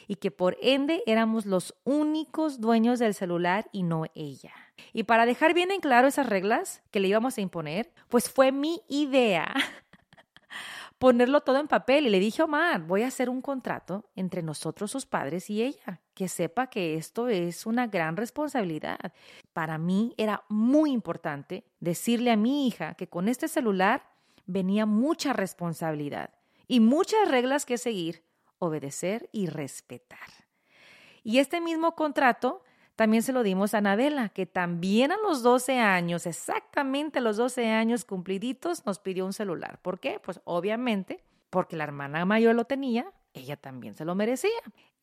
y 0.07 0.17
que 0.17 0.31
por 0.31 0.57
ende 0.61 1.03
éramos 1.07 1.47
los 1.47 1.75
únicos 1.85 2.61
dueños 2.61 2.99
del 2.99 3.15
celular 3.15 3.69
y 3.73 3.83
no 3.83 4.05
ella. 4.15 4.53
Y 4.93 5.05
para 5.05 5.27
dejar 5.27 5.55
bien 5.55 5.71
en 5.71 5.81
claro 5.81 6.09
esas 6.09 6.27
reglas 6.27 6.83
que 6.91 7.01
le 7.01 7.09
íbamos 7.09 7.39
a 7.39 7.41
imponer, 7.41 7.93
pues 8.09 8.29
fue 8.29 8.53
mi 8.53 8.83
idea 8.89 9.55
ponerlo 11.05 11.43
todo 11.43 11.59
en 11.59 11.69
papel 11.69 12.07
y 12.07 12.09
le 12.09 12.19
dije 12.19 12.43
Omar, 12.43 12.81
voy 12.81 13.03
a 13.03 13.09
hacer 13.09 13.29
un 13.29 13.43
contrato 13.43 14.09
entre 14.17 14.43
nosotros, 14.43 14.91
sus 14.91 15.05
padres 15.05 15.51
y 15.51 15.63
ella, 15.63 16.01
que 16.15 16.29
sepa 16.29 16.69
que 16.69 16.95
esto 16.95 17.29
es 17.29 17.67
una 17.67 17.89
gran 17.89 18.17
responsabilidad. 18.17 19.13
Para 19.53 19.77
mí 19.77 20.15
era 20.17 20.45
muy 20.49 20.93
importante 20.93 21.67
decirle 21.79 22.31
a 22.31 22.39
mi 22.39 22.67
hija 22.67 22.95
que 22.95 23.07
con 23.07 23.29
este 23.29 23.49
celular 23.49 24.03
venía 24.47 24.87
mucha 24.87 25.35
responsabilidad 25.35 26.31
y 26.69 26.81
muchas 26.81 27.29
reglas 27.29 27.67
que 27.67 27.77
seguir, 27.77 28.25
obedecer 28.59 29.29
y 29.31 29.49
respetar. 29.49 30.31
Y 31.23 31.37
este 31.37 31.61
mismo 31.61 31.97
contrato 31.97 32.64
también 32.97 33.23
se 33.23 33.33
lo 33.33 33.43
dimos 33.43 33.75
a 33.75 33.79
Anabela, 33.79 34.29
que 34.29 34.47
también 34.47 35.13
a 35.13 35.17
los 35.17 35.43
12 35.43 35.79
años, 35.79 36.27
exactamente 36.27 37.19
a 37.19 37.23
los 37.23 37.37
12 37.37 37.71
años 37.71 38.05
cumpliditos, 38.05 38.87
nos 38.87 38.99
pidió 38.99 39.27
un 39.27 39.33
celular. 39.33 39.79
¿Por 39.83 39.99
qué? 39.99 40.21
Pues 40.23 40.41
obviamente 40.45 41.25
porque 41.51 41.77
la 41.77 41.85
hermana 41.85 42.25
mayor 42.25 42.55
lo 42.55 42.65
tenía, 42.65 43.13
ella 43.33 43.57
también 43.57 43.95
se 43.95 44.05
lo 44.05 44.15
merecía 44.15 44.51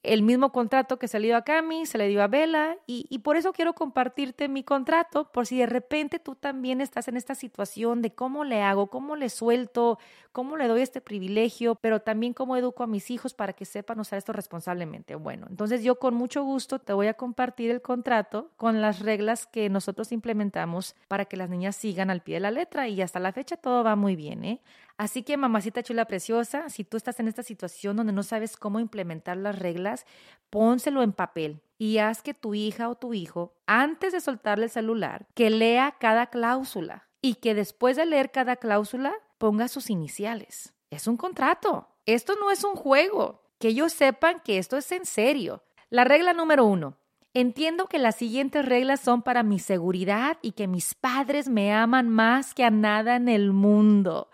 el 0.04 0.24
mismo 0.24 0.52
contrato 0.52 0.98
que 0.98 1.08
se 1.08 1.20
le 1.20 1.28
dio 1.28 1.38
a 1.38 1.44
Cami, 1.44 1.86
se 1.86 1.98
le 1.98 2.08
dio 2.08 2.24
a 2.24 2.28
Bella, 2.28 2.78
y, 2.88 3.20
por 3.20 3.38
eso 3.38 3.54
quiero 3.54 3.74
compartirte 3.74 4.48
mi 4.48 4.64
contrato, 4.64 5.32
por 5.32 5.46
si 5.46 5.60
de 5.60 5.68
repente 5.68 6.18
tú 6.20 6.36
también 6.36 6.82
estás 6.82 7.08
en 7.08 7.18
esta 7.18 7.36
situación 7.36 8.02
de 8.02 8.14
cómo 8.14 8.44
le 8.44 8.62
hago, 8.62 8.88
cómo 8.88 9.16
le 9.16 9.30
suelto, 9.30 10.00
cómo 10.32 10.58
le 10.58 10.68
doy 10.68 10.82
este 10.82 11.02
privilegio, 11.02 11.76
pero 11.76 12.02
también 12.02 12.34
cómo 12.34 12.58
educo 12.58 12.84
a 12.84 12.88
mis 12.88 13.12
hijos 13.12 13.34
para 13.34 13.54
que 13.54 13.66
sepan 13.66 14.00
usar 14.00 14.18
esto 14.18 14.34
responsablemente. 14.34 15.16
Bueno, 15.16 15.46
entonces 15.50 15.84
yo 15.84 16.00
con 16.00 16.16
mucho 16.16 16.44
gusto 16.44 16.80
te 16.80 16.94
voy 16.94 17.08
a 17.08 17.14
compartir 17.14 17.70
el 17.70 17.82
contrato 17.82 18.50
con 18.58 18.82
las 18.82 19.00
reglas 19.00 19.46
que 19.46 19.70
nosotros 19.70 20.12
implementamos 20.12 20.96
para 21.08 21.26
que 21.26 21.38
las 21.38 21.50
niñas 21.50 21.76
sigan 21.76 22.10
al 22.10 22.22
pie 22.22 22.36
de 22.36 22.42
la 22.42 22.52
letra 22.52 22.88
y 22.88 23.02
hasta 23.02 23.20
la 23.20 23.32
fecha 23.32 23.58
todo 23.58 23.84
va 23.84 23.96
muy 23.96 24.16
bien, 24.16 24.44
¿eh? 24.46 24.62
Así 25.02 25.24
que 25.24 25.36
mamacita 25.36 25.82
chula 25.82 26.06
preciosa, 26.06 26.70
si 26.70 26.84
tú 26.84 26.96
estás 26.96 27.20
en 27.20 27.28
esta 27.28 27.42
situación 27.42 27.96
donde 27.98 28.14
no 28.14 28.22
sabes 28.22 28.56
cómo 28.56 28.80
implementar 28.80 29.36
las 29.36 29.58
reglas, 29.58 30.06
pónselo 30.52 31.02
en 31.02 31.12
papel 31.12 31.64
y 31.80 31.98
haz 31.98 32.22
que 32.22 32.36
tu 32.36 32.54
hija 32.54 32.88
o 32.88 32.94
tu 32.94 33.16
hijo, 33.16 33.56
antes 33.66 34.14
de 34.14 34.22
soltarle 34.22 34.66
el 34.66 34.70
celular, 34.70 35.26
que 35.34 35.50
lea 35.50 35.96
cada 36.00 36.28
cláusula 36.28 37.08
y 37.20 37.34
que 37.34 37.56
después 37.56 37.98
de 37.98 38.06
leer 38.06 38.30
cada 38.30 38.58
cláusula 38.58 39.12
ponga 39.40 39.70
sus 39.70 39.90
iniciales. 39.90 40.76
Es 40.92 41.08
un 41.08 41.18
contrato. 41.18 41.88
Esto 42.06 42.36
no 42.40 42.52
es 42.52 42.64
un 42.64 42.76
juego. 42.76 43.42
Que 43.58 43.70
ellos 43.70 43.94
sepan 43.94 44.40
que 44.42 44.60
esto 44.60 44.78
es 44.78 44.92
en 44.92 45.08
serio. 45.08 45.64
La 45.90 46.04
regla 46.04 46.34
número 46.34 46.64
uno. 46.64 47.00
Entiendo 47.34 47.88
que 47.88 47.98
las 47.98 48.18
siguientes 48.18 48.64
reglas 48.64 49.00
son 49.00 49.24
para 49.24 49.42
mi 49.42 49.58
seguridad 49.58 50.38
y 50.44 50.52
que 50.52 50.68
mis 50.68 50.94
padres 50.94 51.50
me 51.50 51.74
aman 51.74 52.08
más 52.08 52.54
que 52.54 52.64
a 52.64 52.70
nada 52.70 53.16
en 53.16 53.30
el 53.30 53.52
mundo. 53.52 54.30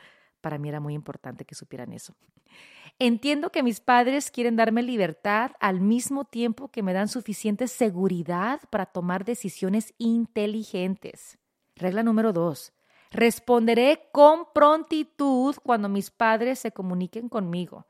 Para 0.47 0.59
mí 0.59 0.69
era 0.69 0.79
muy 0.79 0.93
importante 0.93 1.43
que 1.43 1.55
supieran 1.55 1.91
eso. 1.91 2.15
Entiendo 2.99 3.51
que 3.51 3.63
mis 3.63 3.81
padres 3.81 4.31
quieren 4.31 4.55
darme 4.55 4.81
libertad 4.81 5.51
al 5.59 5.81
mismo 5.81 6.23
tiempo 6.23 6.69
que 6.69 6.83
me 6.83 6.93
dan 6.93 7.09
suficiente 7.09 7.67
seguridad 7.67 8.61
para 8.69 8.85
tomar 8.85 9.25
decisiones 9.25 9.93
inteligentes. 9.97 11.37
Regla 11.75 12.01
número 12.01 12.31
dos. 12.31 12.71
Responderé 13.11 14.07
con 14.13 14.45
prontitud 14.53 15.53
cuando 15.63 15.89
mis 15.89 16.11
padres 16.11 16.59
se 16.59 16.71
comuniquen 16.71 17.27
conmigo. 17.27 17.85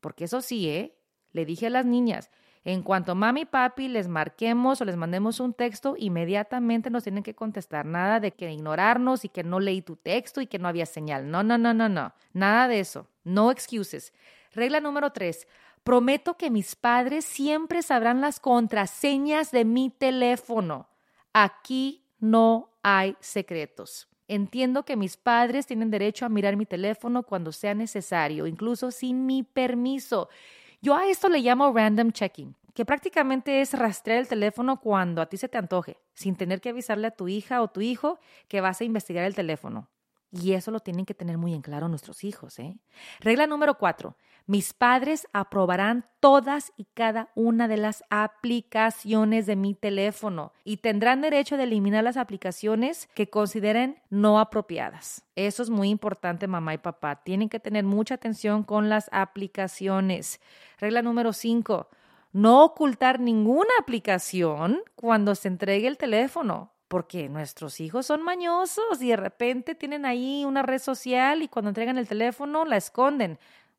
Porque 0.00 0.24
eso 0.24 0.40
sí, 0.40 0.66
¿eh? 0.70 0.98
Le 1.32 1.44
dije 1.44 1.66
a 1.66 1.70
las 1.70 1.84
niñas, 1.84 2.30
en 2.68 2.82
cuanto 2.82 3.14
mami 3.14 3.40
y 3.40 3.44
papi 3.46 3.88
les 3.88 4.08
marquemos 4.08 4.82
o 4.82 4.84
les 4.84 4.94
mandemos 4.94 5.40
un 5.40 5.54
texto, 5.54 5.94
inmediatamente 5.96 6.90
nos 6.90 7.02
tienen 7.02 7.22
que 7.22 7.34
contestar. 7.34 7.86
Nada 7.86 8.20
de 8.20 8.32
que 8.32 8.52
ignorarnos 8.52 9.24
y 9.24 9.30
que 9.30 9.42
no 9.42 9.58
leí 9.58 9.80
tu 9.80 9.96
texto 9.96 10.42
y 10.42 10.46
que 10.46 10.58
no 10.58 10.68
había 10.68 10.84
señal. 10.84 11.30
No, 11.30 11.42
no, 11.42 11.56
no, 11.56 11.72
no, 11.72 11.88
no. 11.88 12.12
Nada 12.34 12.68
de 12.68 12.80
eso. 12.80 13.06
No 13.24 13.50
excuses. 13.50 14.12
Regla 14.52 14.80
número 14.80 15.12
tres. 15.12 15.48
Prometo 15.82 16.36
que 16.36 16.50
mis 16.50 16.76
padres 16.76 17.24
siempre 17.24 17.80
sabrán 17.80 18.20
las 18.20 18.38
contraseñas 18.38 19.50
de 19.50 19.64
mi 19.64 19.88
teléfono. 19.88 20.88
Aquí 21.32 22.04
no 22.20 22.68
hay 22.82 23.16
secretos. 23.20 24.08
Entiendo 24.26 24.84
que 24.84 24.96
mis 24.96 25.16
padres 25.16 25.64
tienen 25.64 25.90
derecho 25.90 26.26
a 26.26 26.28
mirar 26.28 26.56
mi 26.56 26.66
teléfono 26.66 27.22
cuando 27.22 27.50
sea 27.50 27.74
necesario, 27.74 28.46
incluso 28.46 28.90
sin 28.90 29.24
mi 29.24 29.42
permiso. 29.42 30.28
Yo 30.80 30.94
a 30.94 31.08
esto 31.08 31.28
le 31.28 31.40
llamo 31.40 31.72
random 31.72 32.12
checking, 32.12 32.54
que 32.72 32.84
prácticamente 32.84 33.60
es 33.60 33.72
rastrear 33.72 34.20
el 34.20 34.28
teléfono 34.28 34.80
cuando 34.80 35.20
a 35.20 35.26
ti 35.26 35.36
se 35.36 35.48
te 35.48 35.58
antoje, 35.58 35.96
sin 36.14 36.36
tener 36.36 36.60
que 36.60 36.68
avisarle 36.68 37.08
a 37.08 37.10
tu 37.10 37.26
hija 37.26 37.62
o 37.62 37.68
tu 37.68 37.80
hijo 37.80 38.20
que 38.46 38.60
vas 38.60 38.80
a 38.80 38.84
investigar 38.84 39.24
el 39.24 39.34
teléfono. 39.34 39.88
Y 40.30 40.52
eso 40.52 40.70
lo 40.70 40.78
tienen 40.78 41.04
que 41.04 41.14
tener 41.14 41.36
muy 41.36 41.52
en 41.52 41.62
claro 41.62 41.88
nuestros 41.88 42.22
hijos. 42.22 42.60
¿eh? 42.60 42.78
Regla 43.18 43.48
número 43.48 43.76
cuatro. 43.76 44.16
Mis 44.48 44.72
padres 44.72 45.28
aprobarán 45.34 46.06
todas 46.20 46.72
y 46.78 46.86
cada 46.94 47.28
una 47.34 47.68
de 47.68 47.76
las 47.76 48.02
aplicaciones 48.08 49.44
de 49.44 49.56
mi 49.56 49.74
teléfono 49.74 50.54
y 50.64 50.78
tendrán 50.78 51.20
derecho 51.20 51.58
de 51.58 51.64
eliminar 51.64 52.02
las 52.02 52.16
aplicaciones 52.16 53.10
que 53.14 53.28
consideren 53.28 54.00
no 54.08 54.40
apropiadas. 54.40 55.22
Eso 55.36 55.62
es 55.62 55.68
muy 55.68 55.90
importante, 55.90 56.46
mamá 56.46 56.72
y 56.72 56.78
papá. 56.78 57.16
Tienen 57.16 57.50
que 57.50 57.60
tener 57.60 57.84
mucha 57.84 58.14
atención 58.14 58.62
con 58.62 58.88
las 58.88 59.10
aplicaciones. 59.12 60.40
Regla 60.78 61.02
número 61.02 61.34
cinco. 61.34 61.88
No 62.32 62.64
ocultar 62.64 63.20
ninguna 63.20 63.68
aplicación 63.78 64.80
cuando 64.94 65.34
se 65.34 65.48
entregue 65.48 65.88
el 65.88 65.98
teléfono 65.98 66.72
porque 66.88 67.28
nuestros 67.28 67.80
hijos 67.80 68.06
son 68.06 68.22
mañosos 68.22 69.00
y 69.00 69.08
de 69.10 69.16
repente 69.16 69.74
tienen 69.74 70.06
ahí 70.06 70.44
una 70.46 70.62
red 70.62 70.78
social 70.78 71.42
y 71.42 71.48
cuando 71.48 71.68
entregan 71.68 71.98
el 71.98 72.08
teléfono 72.08 72.64
la 72.64 72.78
esconden. 72.78 73.38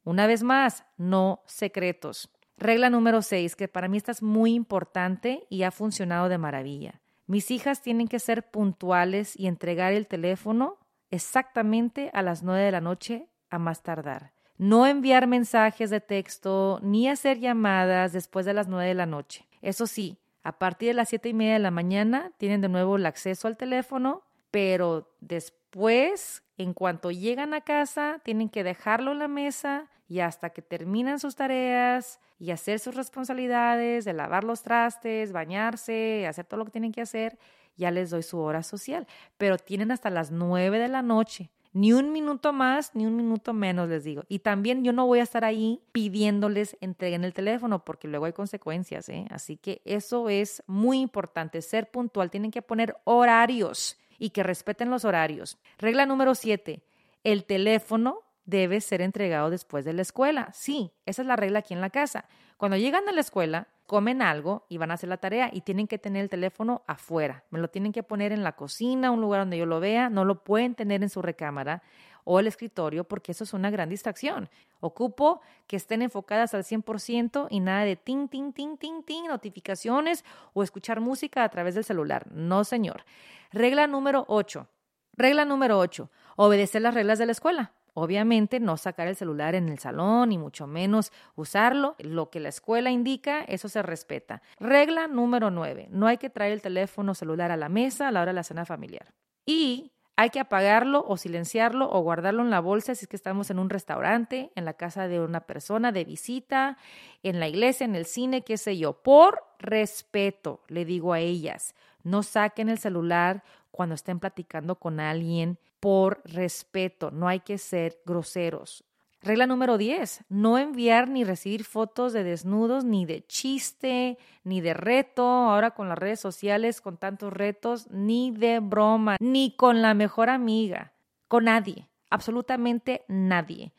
Una 0.09 0.25
vez 0.25 0.41
más, 0.41 0.85
no 0.97 1.43
secretos. 1.45 2.31
Regla 2.57 2.89
número 2.89 3.21
6, 3.21 3.55
que 3.55 3.67
para 3.67 3.87
mí 3.87 3.97
esta 3.97 4.11
es 4.11 4.23
muy 4.23 4.55
importante 4.55 5.45
y 5.51 5.61
ha 5.61 5.69
funcionado 5.69 6.29
de 6.29 6.39
maravilla. 6.39 6.99
Mis 7.27 7.51
hijas 7.51 7.83
tienen 7.83 8.07
que 8.07 8.17
ser 8.17 8.49
puntuales 8.49 9.39
y 9.39 9.45
entregar 9.45 9.93
el 9.93 10.07
teléfono 10.07 10.79
exactamente 11.11 12.09
a 12.11 12.23
las 12.23 12.41
9 12.41 12.59
de 12.59 12.71
la 12.71 12.81
noche 12.81 13.27
a 13.51 13.59
más 13.59 13.83
tardar. 13.83 14.31
No 14.57 14.87
enviar 14.87 15.27
mensajes 15.27 15.91
de 15.91 16.01
texto 16.01 16.79
ni 16.81 17.07
hacer 17.07 17.37
llamadas 17.37 18.11
después 18.11 18.47
de 18.47 18.55
las 18.55 18.67
9 18.67 18.87
de 18.87 18.95
la 18.95 19.05
noche. 19.05 19.47
Eso 19.61 19.85
sí, 19.85 20.17
a 20.41 20.57
partir 20.57 20.87
de 20.87 20.93
las 20.95 21.09
siete 21.09 21.29
y 21.29 21.35
media 21.35 21.53
de 21.53 21.59
la 21.59 21.69
mañana 21.69 22.31
tienen 22.39 22.61
de 22.61 22.69
nuevo 22.69 22.95
el 22.95 23.05
acceso 23.05 23.47
al 23.47 23.57
teléfono, 23.57 24.23
pero 24.49 25.13
después, 25.21 26.41
en 26.59 26.73
cuanto 26.73 27.09
llegan 27.09 27.53
a 27.53 27.61
casa, 27.61 28.19
tienen 28.23 28.49
que 28.49 28.63
dejarlo 28.63 29.13
en 29.13 29.19
la 29.19 29.27
mesa 29.29 29.87
y 30.09 30.19
hasta 30.19 30.49
que 30.49 30.61
terminan 30.61 31.17
sus 31.17 31.35
tareas 31.35 32.19
y 32.37 32.51
hacer 32.51 32.79
sus 32.79 32.95
responsabilidades 32.95 34.03
de 34.03 34.13
lavar 34.13 34.43
los 34.43 34.61
trastes, 34.61 35.31
bañarse, 35.31 36.27
hacer 36.27 36.45
todo 36.45 36.59
lo 36.59 36.65
que 36.65 36.71
tienen 36.71 36.91
que 36.91 37.01
hacer, 37.01 37.39
ya 37.77 37.91
les 37.91 38.09
doy 38.09 38.23
su 38.23 38.39
hora 38.39 38.61
social. 38.61 39.07
Pero 39.37 39.57
tienen 39.57 39.91
hasta 39.91 40.09
las 40.09 40.31
nueve 40.31 40.79
de 40.79 40.89
la 40.89 41.01
noche 41.01 41.49
ni 41.71 41.93
un 41.93 42.11
minuto 42.11 42.51
más, 42.51 42.95
ni 42.95 43.05
un 43.05 43.15
minuto 43.15 43.53
menos, 43.53 43.89
les 43.89 44.03
digo. 44.03 44.23
Y 44.27 44.39
también 44.39 44.83
yo 44.83 44.91
no 44.91 45.05
voy 45.05 45.19
a 45.19 45.23
estar 45.23 45.45
ahí 45.45 45.81
pidiéndoles 45.91 46.77
entreguen 46.81 47.23
el 47.23 47.33
teléfono, 47.33 47.85
porque 47.85 48.07
luego 48.07 48.25
hay 48.25 48.33
consecuencias, 48.33 49.07
¿eh? 49.09 49.27
Así 49.29 49.55
que 49.55 49.81
eso 49.85 50.29
es 50.29 50.63
muy 50.65 50.99
importante, 50.99 51.61
ser 51.61 51.91
puntual. 51.91 52.31
Tienen 52.31 52.51
que 52.51 52.61
poner 52.61 52.97
horarios 53.03 53.98
y 54.19 54.29
que 54.29 54.43
respeten 54.43 54.91
los 54.91 55.05
horarios. 55.05 55.57
Regla 55.77 56.05
número 56.05 56.35
siete, 56.35 56.83
el 57.23 57.45
teléfono 57.45 58.19
debe 58.45 58.81
ser 58.81 59.01
entregado 59.01 59.49
después 59.49 59.85
de 59.85 59.93
la 59.93 60.01
escuela. 60.01 60.49
Sí, 60.53 60.91
esa 61.05 61.21
es 61.21 61.27
la 61.27 61.35
regla 61.35 61.59
aquí 61.59 61.73
en 61.73 61.81
la 61.81 61.89
casa. 61.89 62.25
Cuando 62.57 62.77
llegan 62.77 63.07
a 63.07 63.11
la 63.11 63.21
escuela, 63.21 63.67
comen 63.85 64.21
algo 64.21 64.65
y 64.69 64.77
van 64.77 64.91
a 64.91 64.95
hacer 64.95 65.09
la 65.09 65.17
tarea 65.17 65.49
y 65.51 65.61
tienen 65.61 65.87
que 65.87 65.97
tener 65.97 66.23
el 66.23 66.29
teléfono 66.29 66.83
afuera. 66.85 67.43
Me 67.49 67.59
lo 67.59 67.69
tienen 67.69 67.91
que 67.91 68.03
poner 68.03 68.31
en 68.31 68.43
la 68.43 68.51
cocina, 68.51 69.11
un 69.11 69.21
lugar 69.21 69.41
donde 69.41 69.57
yo 69.57 69.65
lo 69.65 69.79
vea. 69.79 70.09
No 70.09 70.25
lo 70.25 70.43
pueden 70.43 70.75
tener 70.75 71.01
en 71.01 71.09
su 71.09 71.21
recámara 71.21 71.81
o 72.31 72.39
el 72.39 72.45
escritorio 72.45 73.05
porque 73.05 73.31
eso 73.31 73.43
es 73.43 73.53
una 73.53 73.71
gran 73.71 73.89
distracción. 73.89 74.49
Ocupo 74.81 75.41
que 75.65 75.75
estén 75.75 76.03
enfocadas 76.03 76.53
al 76.53 76.63
100% 76.63 77.47
y 77.49 77.59
nada 77.59 77.85
de 77.85 77.95
ting, 77.95 78.27
ting, 78.27 78.53
ting, 78.53 78.77
ting, 78.77 79.01
ting, 79.01 79.25
notificaciones 79.27 80.23
o 80.53 80.61
escuchar 80.61 80.99
música 80.99 81.43
a 81.43 81.49
través 81.49 81.73
del 81.73 81.83
celular. 81.83 82.31
No, 82.31 82.63
señor. 82.65 83.03
Regla 83.51 83.87
número 83.87 84.25
8. 84.27 84.67
Regla 85.13 85.43
número 85.43 85.79
8. 85.79 86.07
Obedecer 86.35 86.83
las 86.83 86.93
reglas 86.93 87.17
de 87.17 87.25
la 87.25 87.31
escuela. 87.31 87.71
Obviamente 87.95 88.59
no 88.59 88.77
sacar 88.77 89.07
el 89.07 89.15
celular 89.15 89.55
en 89.55 89.67
el 89.67 89.79
salón, 89.79 90.29
ni 90.29 90.37
mucho 90.37 90.67
menos 90.67 91.11
usarlo. 91.35 91.95
Lo 91.97 92.29
que 92.29 92.39
la 92.39 92.49
escuela 92.49 92.91
indica, 92.91 93.41
eso 93.41 93.69
se 93.69 93.81
respeta. 93.81 94.43
Regla 94.59 95.07
número 95.07 95.49
nueve, 95.49 95.87
no 95.89 96.05
hay 96.05 96.19
que 96.19 96.29
traer 96.29 96.51
el 96.51 96.61
teléfono 96.61 97.15
celular 97.15 97.49
a 97.51 97.57
la 97.57 97.69
mesa 97.69 98.07
a 98.07 98.11
la 98.11 98.21
hora 98.21 98.29
de 98.29 98.35
la 98.35 98.43
cena 98.43 98.65
familiar. 98.65 99.15
Y 99.47 99.93
hay 100.19 100.31
que 100.31 100.41
apagarlo 100.41 101.05
o 101.07 101.15
silenciarlo 101.15 101.89
o 101.89 102.01
guardarlo 102.01 102.41
en 102.41 102.49
la 102.49 102.59
bolsa 102.59 102.93
si 102.93 103.05
es 103.05 103.07
que 103.07 103.15
estamos 103.15 103.51
en 103.51 103.57
un 103.57 103.69
restaurante, 103.69 104.51
en 104.55 104.65
la 104.65 104.73
casa 104.73 105.07
de 105.07 105.21
una 105.21 105.39
persona 105.39 105.93
de 105.93 106.03
visita, 106.03 106.77
en 107.23 107.39
la 107.39 107.47
iglesia, 107.47 107.85
en 107.85 107.95
el 107.95 108.05
cine, 108.05 108.43
qué 108.43 108.57
sé 108.57 108.77
yo. 108.77 109.01
Por 109.01 109.41
respeto, 109.59 110.59
le 110.67 110.83
digo 110.83 111.13
a 111.13 111.19
ellas, 111.21 111.73
no 112.03 112.21
saquen 112.21 112.67
el 112.67 112.79
celular 112.79 113.45
cuando 113.71 113.95
estén 113.95 114.19
platicando 114.19 114.75
con 114.75 114.99
alguien 114.99 115.57
por 115.79 116.21
respeto, 116.25 117.11
no 117.11 117.29
hay 117.29 117.39
que 117.39 117.57
ser 117.57 118.01
groseros. 118.05 118.83
Regla 119.21 119.47
número 119.47 119.77
10, 119.77 120.23
no 120.29 120.57
enviar 120.57 121.09
ni 121.09 121.25
recibir 121.25 121.65
fotos 121.65 122.13
de 122.13 122.23
desnudos, 122.23 122.85
ni 122.85 123.05
de 123.05 123.25
chiste, 123.27 124.17
ni 124.45 124.61
de 124.61 124.73
reto, 124.73 125.23
ahora 125.23 125.71
con 125.71 125.89
las 125.89 125.97
redes 125.97 126.21
sociales, 126.21 126.79
con 126.79 126.95
tantos 126.95 127.33
retos, 127.33 127.89
ni 127.91 128.31
de 128.31 128.61
broma, 128.61 129.17
ni 129.19 129.55
con 129.57 129.81
la 129.81 129.93
mejor 129.93 130.29
amiga, 130.29 130.93
con 131.27 131.45
nadie, 131.45 131.89
absolutamente 132.09 133.03
nadie. 133.09 133.73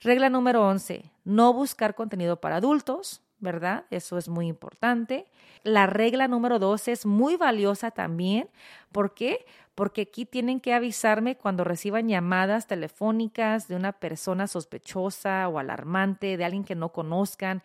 Regla 0.00 0.28
número 0.28 0.66
11, 0.66 1.12
no 1.22 1.52
buscar 1.52 1.94
contenido 1.94 2.40
para 2.40 2.56
adultos, 2.56 3.22
¿verdad? 3.38 3.84
Eso 3.90 4.18
es 4.18 4.28
muy 4.28 4.48
importante. 4.48 5.26
La 5.62 5.86
regla 5.86 6.26
número 6.26 6.58
12 6.58 6.92
es 6.92 7.06
muy 7.06 7.36
valiosa 7.36 7.90
también. 7.90 8.48
¿Por 8.90 9.14
qué? 9.14 9.46
Porque 9.74 10.02
aquí 10.02 10.24
tienen 10.24 10.60
que 10.60 10.72
avisarme 10.72 11.36
cuando 11.36 11.64
reciban 11.64 12.08
llamadas 12.08 12.66
telefónicas 12.66 13.68
de 13.68 13.76
una 13.76 13.92
persona 13.92 14.46
sospechosa 14.46 15.48
o 15.48 15.58
alarmante, 15.58 16.36
de 16.36 16.44
alguien 16.44 16.64
que 16.64 16.74
no 16.74 16.90
conozcan. 16.90 17.62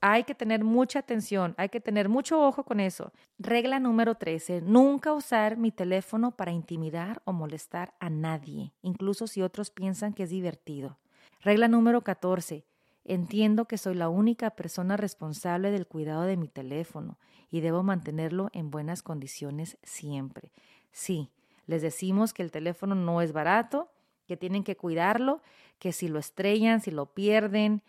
Hay 0.00 0.24
que 0.24 0.34
tener 0.34 0.64
mucha 0.64 1.00
atención, 1.00 1.54
hay 1.58 1.68
que 1.68 1.80
tener 1.80 2.08
mucho 2.08 2.40
ojo 2.40 2.64
con 2.64 2.80
eso. 2.80 3.12
Regla 3.38 3.78
número 3.78 4.14
13, 4.14 4.62
nunca 4.62 5.12
usar 5.12 5.58
mi 5.58 5.70
teléfono 5.70 6.30
para 6.30 6.52
intimidar 6.52 7.20
o 7.26 7.34
molestar 7.34 7.92
a 8.00 8.08
nadie, 8.08 8.72
incluso 8.80 9.26
si 9.26 9.42
otros 9.42 9.70
piensan 9.70 10.14
que 10.14 10.22
es 10.22 10.30
divertido. 10.30 10.98
Regla 11.42 11.68
número 11.68 12.00
14, 12.00 12.64
entiendo 13.04 13.66
que 13.66 13.76
soy 13.76 13.94
la 13.94 14.08
única 14.08 14.50
persona 14.50 14.96
responsable 14.96 15.70
del 15.70 15.86
cuidado 15.86 16.22
de 16.22 16.38
mi 16.38 16.48
teléfono 16.48 17.18
y 17.50 17.60
debo 17.60 17.82
mantenerlo 17.82 18.48
en 18.54 18.70
buenas 18.70 19.02
condiciones 19.02 19.76
siempre. 19.82 20.50
Sí, 20.92 21.30
les 21.70 21.82
decimos 21.82 22.34
que 22.34 22.42
el 22.42 22.50
teléfono 22.50 22.96
no 22.96 23.22
es 23.22 23.32
barato, 23.32 23.92
que 24.26 24.36
tienen 24.36 24.64
que 24.64 24.76
cuidarlo, 24.76 25.40
que 25.78 25.92
si 25.92 26.08
lo 26.08 26.18
estrellan, 26.18 26.80
si 26.80 26.90
lo 26.90 27.06
pierden, 27.06 27.82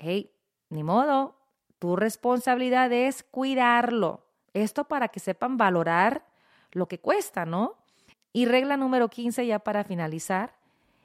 hey, 0.00 0.32
ni 0.70 0.82
modo, 0.82 1.36
tu 1.78 1.94
responsabilidad 1.94 2.92
es 2.92 3.22
cuidarlo. 3.22 4.24
Esto 4.54 4.88
para 4.88 5.06
que 5.06 5.20
sepan 5.20 5.56
valorar 5.56 6.26
lo 6.72 6.88
que 6.88 6.98
cuesta, 6.98 7.46
¿no? 7.46 7.76
Y 8.32 8.46
regla 8.46 8.76
número 8.76 9.08
15 9.08 9.46
ya 9.46 9.60
para 9.60 9.84
finalizar. 9.84 10.56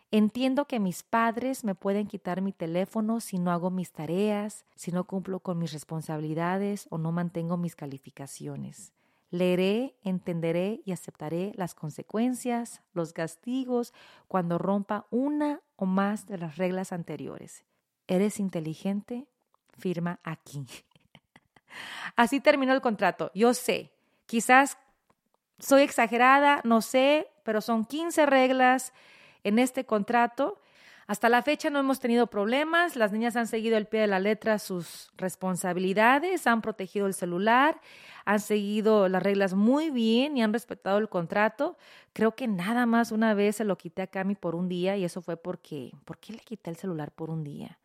Entiendo 0.09 0.65
que 0.65 0.79
mis 0.79 1.03
padres 1.03 1.63
me 1.63 1.75
pueden 1.75 2.07
quitar 2.07 2.41
mi 2.41 2.51
teléfono 2.51 3.19
si 3.19 3.37
no 3.37 3.51
hago 3.51 3.69
mis 3.69 3.91
tareas, 3.91 4.65
si 4.75 4.91
no 4.91 5.03
cumplo 5.03 5.39
con 5.39 5.59
mis 5.59 5.71
responsabilidades 5.71 6.87
o 6.89 6.97
no 6.97 7.11
mantengo 7.11 7.57
mis 7.57 7.75
calificaciones. 7.75 8.91
Leeré, 9.33 9.95
entenderé 10.03 10.83
y 10.85 10.91
aceptaré 10.91 11.53
las 11.55 11.73
consecuencias, 11.73 12.83
los 12.93 13.13
castigos, 13.13 13.91
cuando 14.27 14.59
rompa 14.59 15.07
una 15.09 15.61
o 15.75 15.87
más 15.87 16.27
de 16.27 16.37
las 16.37 16.57
reglas 16.57 16.91
anteriores. 16.91 17.65
¿Eres 18.05 18.39
inteligente? 18.39 19.25
Firma 19.75 20.19
aquí. 20.23 20.67
Así 22.15 22.41
terminó 22.41 22.73
el 22.73 22.81
contrato. 22.81 23.31
Yo 23.33 23.55
sé, 23.55 23.91
quizás 24.27 24.77
soy 25.57 25.81
exagerada, 25.81 26.61
no 26.63 26.83
sé, 26.83 27.27
pero 27.41 27.59
son 27.59 27.85
15 27.85 28.27
reglas 28.27 28.93
en 29.43 29.57
este 29.57 29.83
contrato 29.83 30.61
hasta 31.07 31.29
la 31.29 31.41
fecha 31.41 31.69
no 31.69 31.79
hemos 31.79 31.99
tenido 31.99 32.27
problemas, 32.27 32.95
las 32.95 33.11
niñas 33.11 33.35
han 33.35 33.47
seguido 33.47 33.77
al 33.77 33.87
pie 33.87 34.01
de 34.01 34.07
la 34.07 34.19
letra 34.19 34.59
sus 34.59 35.11
responsabilidades, 35.17 36.47
han 36.47 36.61
protegido 36.61 37.07
el 37.07 37.13
celular, 37.13 37.81
han 38.25 38.39
seguido 38.39 39.09
las 39.09 39.21
reglas 39.21 39.53
muy 39.53 39.89
bien 39.89 40.37
y 40.37 40.43
han 40.43 40.53
respetado 40.53 40.97
el 40.97 41.09
contrato. 41.09 41.77
Creo 42.13 42.35
que 42.35 42.47
nada 42.47 42.85
más 42.85 43.11
una 43.11 43.33
vez 43.33 43.57
se 43.57 43.65
lo 43.65 43.77
quité 43.77 44.01
a 44.01 44.07
Cami 44.07 44.35
por 44.35 44.55
un 44.55 44.69
día 44.69 44.95
y 44.95 45.03
eso 45.03 45.21
fue 45.21 45.35
porque, 45.35 45.91
¿por 46.05 46.17
qué 46.19 46.33
le 46.33 46.39
quité 46.39 46.69
el 46.69 46.77
celular 46.77 47.11
por 47.11 47.29
un 47.29 47.43
día? 47.43 47.79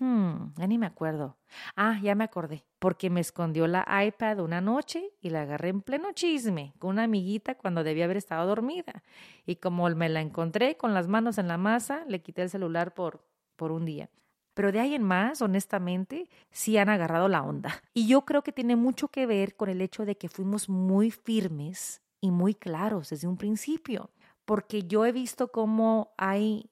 Hmm, 0.00 0.54
ya 0.56 0.66
ni 0.66 0.78
me 0.78 0.86
acuerdo. 0.86 1.36
Ah, 1.76 2.00
ya 2.02 2.14
me 2.14 2.24
acordé, 2.24 2.64
porque 2.78 3.10
me 3.10 3.20
escondió 3.20 3.66
la 3.66 3.86
iPad 4.02 4.40
una 4.40 4.62
noche 4.62 5.12
y 5.20 5.28
la 5.28 5.42
agarré 5.42 5.68
en 5.68 5.82
pleno 5.82 6.12
chisme 6.12 6.72
con 6.78 6.90
una 6.90 7.02
amiguita 7.02 7.54
cuando 7.54 7.84
debía 7.84 8.06
haber 8.06 8.16
estado 8.16 8.46
dormida. 8.46 9.02
Y 9.44 9.56
como 9.56 9.86
me 9.90 10.08
la 10.08 10.22
encontré 10.22 10.78
con 10.78 10.94
las 10.94 11.06
manos 11.06 11.36
en 11.36 11.48
la 11.48 11.58
masa, 11.58 12.06
le 12.08 12.22
quité 12.22 12.40
el 12.40 12.48
celular 12.48 12.94
por, 12.94 13.26
por 13.56 13.72
un 13.72 13.84
día. 13.84 14.08
Pero 14.54 14.72
de 14.72 14.80
ahí 14.80 14.94
en 14.94 15.02
más, 15.02 15.42
honestamente, 15.42 16.30
sí 16.50 16.78
han 16.78 16.88
agarrado 16.88 17.28
la 17.28 17.42
onda. 17.42 17.82
Y 17.92 18.06
yo 18.06 18.24
creo 18.24 18.42
que 18.42 18.52
tiene 18.52 18.76
mucho 18.76 19.08
que 19.08 19.26
ver 19.26 19.54
con 19.54 19.68
el 19.68 19.82
hecho 19.82 20.06
de 20.06 20.16
que 20.16 20.30
fuimos 20.30 20.70
muy 20.70 21.10
firmes 21.10 22.00
y 22.22 22.30
muy 22.30 22.54
claros 22.54 23.10
desde 23.10 23.28
un 23.28 23.36
principio. 23.36 24.10
Porque 24.46 24.84
yo 24.84 25.04
he 25.04 25.12
visto 25.12 25.52
cómo 25.52 26.14
hay 26.16 26.70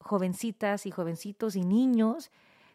jovencitas 0.00 0.86
y 0.86 0.90
jovencitos 0.90 1.54
y 1.54 1.64
niños 1.64 2.30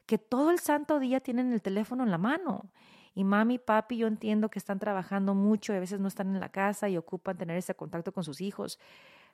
que 0.07 0.17
todo 0.17 0.49
el 0.49 0.59
santo 0.59 0.99
día 0.99 1.19
tienen 1.19 1.53
el 1.53 1.61
teléfono 1.61 2.03
en 2.03 2.09
la 2.09 2.17
mano. 2.17 2.65
Y 3.13 3.23
mami, 3.23 3.59
papi, 3.59 3.97
yo 3.97 4.07
entiendo 4.07 4.49
que 4.49 4.57
están 4.57 4.79
trabajando 4.79 5.35
mucho 5.35 5.73
y 5.73 5.75
a 5.75 5.79
veces 5.79 5.99
no 5.99 6.07
están 6.07 6.33
en 6.33 6.39
la 6.39 6.49
casa 6.49 6.87
y 6.87 6.97
ocupan 6.97 7.37
tener 7.37 7.57
ese 7.57 7.75
contacto 7.75 8.11
con 8.11 8.23
sus 8.23 8.41
hijos, 8.41 8.79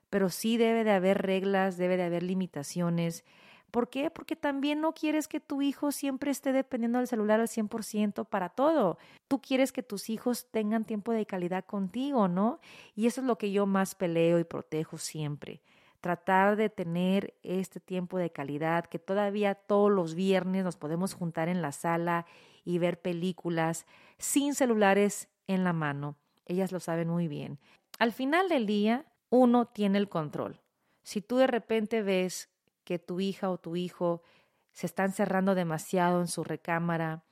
pero 0.09 0.29
sí 0.29 0.57
debe 0.57 0.83
de 0.83 0.91
haber 0.91 1.21
reglas, 1.21 1.77
debe 1.77 1.95
de 1.97 2.03
haber 2.03 2.23
limitaciones. 2.23 3.23
¿Por 3.71 3.89
qué? 3.89 4.09
Porque 4.09 4.35
también 4.35 4.81
no 4.81 4.93
quieres 4.93 5.27
que 5.27 5.39
tu 5.39 5.61
hijo 5.61 5.91
siempre 5.91 6.31
esté 6.31 6.53
dependiendo 6.53 6.99
del 6.99 7.07
celular 7.07 7.39
al 7.39 7.47
100% 7.47 8.25
para 8.25 8.49
todo. 8.49 8.97
Tú 9.27 9.41
quieres 9.41 9.71
que 9.71 9.83
tus 9.83 10.09
hijos 10.09 10.47
tengan 10.49 10.85
tiempo 10.85 11.11
de 11.11 11.25
calidad 11.25 11.65
contigo, 11.65 12.27
¿no? 12.27 12.59
Y 12.95 13.07
eso 13.07 13.21
es 13.21 13.27
lo 13.27 13.37
que 13.37 13.51
yo 13.51 13.65
más 13.65 13.95
peleo 13.95 14.39
y 14.39 14.43
protejo 14.43 14.97
siempre 14.97 15.61
tratar 16.03 16.57
de 16.57 16.69
tener 16.69 17.33
este 17.43 17.79
tiempo 17.79 18.17
de 18.17 18.29
calidad, 18.29 18.87
que 18.87 18.99
todavía 18.99 19.55
todos 19.55 19.89
los 19.89 20.15
viernes 20.15 20.65
nos 20.65 20.75
podemos 20.75 21.13
juntar 21.13 21.47
en 21.47 21.61
la 21.61 21.71
sala 21.71 22.25
y 22.65 22.77
ver 22.77 22.99
películas 22.99 23.85
sin 24.17 24.53
celulares 24.53 25.29
en 25.47 25.63
la 25.63 25.71
mano. 25.71 26.17
Ellas 26.45 26.73
lo 26.73 26.81
saben 26.81 27.07
muy 27.07 27.29
bien. 27.29 27.57
Al 27.99 28.11
final 28.11 28.49
del 28.49 28.65
día, 28.65 29.05
uno 29.29 29.65
tiene 29.67 29.97
el 29.97 30.09
control. 30.09 30.59
Si 31.03 31.21
tú 31.21 31.37
de 31.37 31.47
repente 31.47 32.01
ves 32.01 32.49
que 32.83 32.99
tu 32.99 33.21
hija 33.21 33.49
o 33.49 33.57
tu 33.57 33.77
hijo 33.77 34.23
se 34.73 34.87
está 34.87 35.05
encerrando 35.05 35.55
demasiado 35.55 36.19
en 36.19 36.27
su 36.27 36.43
recámara 36.43 37.23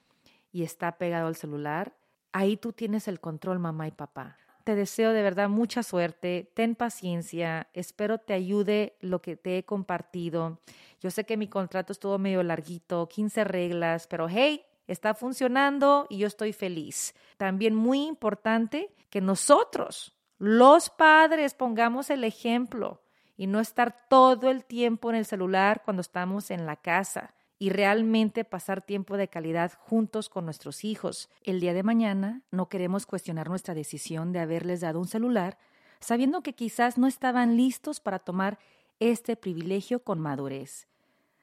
y 0.50 0.64
está 0.64 0.98
pegado 0.98 1.28
al 1.28 1.36
celular, 1.36 1.98
ahí 2.32 2.56
tú 2.56 2.72
tienes 2.72 3.10
el 3.10 3.20
control, 3.20 3.60
mamá 3.60 3.90
y 3.90 3.92
papá. 3.92 4.38
Te 4.64 4.76
deseo 4.76 5.12
de 5.14 5.24
verdad 5.24 5.50
mucha 5.50 5.84
suerte, 5.84 6.52
ten 6.54 6.76
paciencia, 6.76 7.68
espero 7.74 8.20
te 8.20 8.34
ayude 8.34 8.96
lo 9.00 9.22
que 9.22 9.36
te 9.36 9.58
he 9.58 9.64
compartido. 9.64 10.60
Yo 11.00 11.10
sé 11.10 11.26
que 11.26 11.38
mi 11.38 11.48
contrato 11.48 11.92
estuvo 11.94 12.18
medio 12.18 12.44
larguito, 12.44 13.08
15 13.08 13.44
reglas, 13.44 14.08
pero 14.08 14.28
hey, 14.30 14.64
está 14.88 15.14
funcionando 15.14 16.06
y 16.10 16.20
yo 16.20 16.28
estoy 16.28 16.54
feliz. 16.54 17.16
También 17.38 17.76
muy 17.76 18.06
importante 18.06 18.94
que 19.10 19.22
nosotros, 19.22 20.16
los 20.38 20.90
padres, 20.90 21.54
pongamos 21.54 22.10
el 22.10 22.24
ejemplo 22.24 23.02
y 23.36 23.48
no 23.48 23.60
estar 23.60 24.08
todo 24.08 24.50
el 24.50 24.66
tiempo 24.66 25.10
en 25.10 25.16
el 25.16 25.26
celular 25.26 25.82
cuando 25.84 26.02
estamos 26.02 26.52
en 26.52 26.66
la 26.66 26.76
casa 26.76 27.34
y 27.62 27.70
realmente 27.70 28.44
pasar 28.44 28.82
tiempo 28.82 29.18
de 29.18 29.28
calidad 29.28 29.74
juntos 29.78 30.30
con 30.30 30.46
nuestros 30.46 30.84
hijos. 30.84 31.30
El 31.44 31.60
día 31.60 31.76
de 31.76 31.84
mañana 31.84 32.42
no 32.50 32.70
queremos 32.70 33.06
cuestionar 33.06 33.50
nuestra 33.50 33.76
decisión 33.76 34.32
de 34.32 34.40
haberles 34.40 34.82
dado 34.82 35.00
un 35.00 35.08
celular, 35.08 35.60
sabiendo 36.00 36.42
que 36.42 36.56
quizás 36.56 36.98
no 36.98 37.06
estaban 37.06 37.58
listos 37.58 38.00
para 38.00 38.18
tomar 38.18 38.58
este 39.00 39.36
privilegio 39.36 40.04
con 40.04 40.20
madurez. 40.20 40.88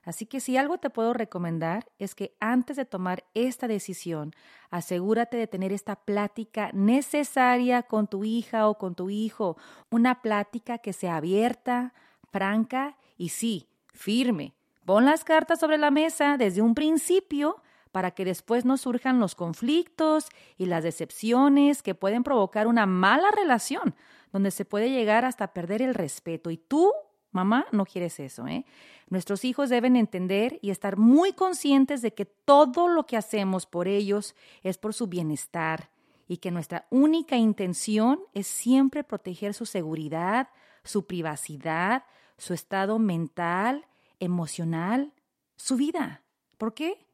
Así 0.03 0.27
que 0.27 0.41
si 0.41 0.57
algo 0.57 0.79
te 0.79 0.91
puedo 0.91 1.13
recomendar 1.13 1.87
es 2.01 2.17
que 2.17 2.35
antes 2.41 2.77
de 2.77 2.85
tomar 2.85 3.23
esta 3.35 3.69
decisión, 3.69 4.33
asegúrate 4.71 5.37
de 5.37 5.47
tener 5.47 5.73
esta 5.73 5.95
plática 5.95 6.73
necesaria 6.73 7.85
con 7.85 8.09
tu 8.09 8.25
hija 8.25 8.69
o 8.69 8.77
con 8.77 8.97
tu 8.97 9.09
hijo, 9.09 9.57
una 9.89 10.21
plática 10.21 10.79
que 10.79 10.93
sea 10.93 11.19
abierta, 11.19 11.95
franca 12.33 12.97
y 13.17 13.29
sí, 13.29 13.69
firme, 13.95 14.58
Pon 14.89 15.05
las 15.05 15.23
cartas 15.23 15.61
sobre 15.61 15.77
la 15.77 15.91
mesa 15.91 16.39
desde 16.39 16.63
un 16.63 16.75
principio 16.75 17.61
para 17.93 18.13
que 18.13 18.25
después 18.25 18.65
no 18.65 18.79
surjan 18.79 19.21
los 19.21 19.35
conflictos 19.35 20.31
y 20.57 20.65
las 20.65 20.83
decepciones 20.83 21.83
que 21.83 21.95
pueden 21.95 22.25
provocar 22.25 22.67
una 22.67 22.87
mala 22.87 23.31
relación, 23.31 23.95
donde 24.33 24.51
se 24.51 24.65
puede 24.65 24.89
llegar 24.89 25.27
hasta 25.27 25.53
perder 25.53 25.83
el 25.83 25.95
respeto. 25.95 26.51
Y 26.51 26.57
tú, 26.57 26.91
mamá, 27.33 27.67
no 27.71 27.85
quieres 27.85 28.19
eso. 28.19 28.47
¿eh? 28.47 28.65
Nuestros 29.11 29.45
hijos 29.45 29.69
deben 29.69 29.95
entender 29.95 30.59
y 30.63 30.71
estar 30.71 30.97
muy 30.97 31.35
conscientes 31.35 32.01
de 32.01 32.15
que 32.15 32.25
todo 32.25 32.89
lo 32.89 33.05
que 33.05 33.19
hacemos 33.19 33.67
por 33.67 33.89
ellos 33.89 34.35
es 34.63 34.79
por 34.79 34.95
su 34.95 35.07
bienestar 35.07 35.91
y 36.29 36.39
que 36.39 36.51
nuestra 36.51 36.87
única 36.89 37.37
intención 37.37 38.21
es 38.33 38.47
siempre 38.47 39.05
proteger 39.05 39.53
su 39.53 39.67
seguridad, 39.67 40.49
su 40.83 41.07
privacidad, 41.07 42.05
su 42.39 42.55
estado 42.55 42.99
mental 42.99 43.85
emocional, 44.21 45.15
su 45.57 45.77
vida. 45.77 46.25
¿Por 46.57 46.75
qué? 46.75 47.07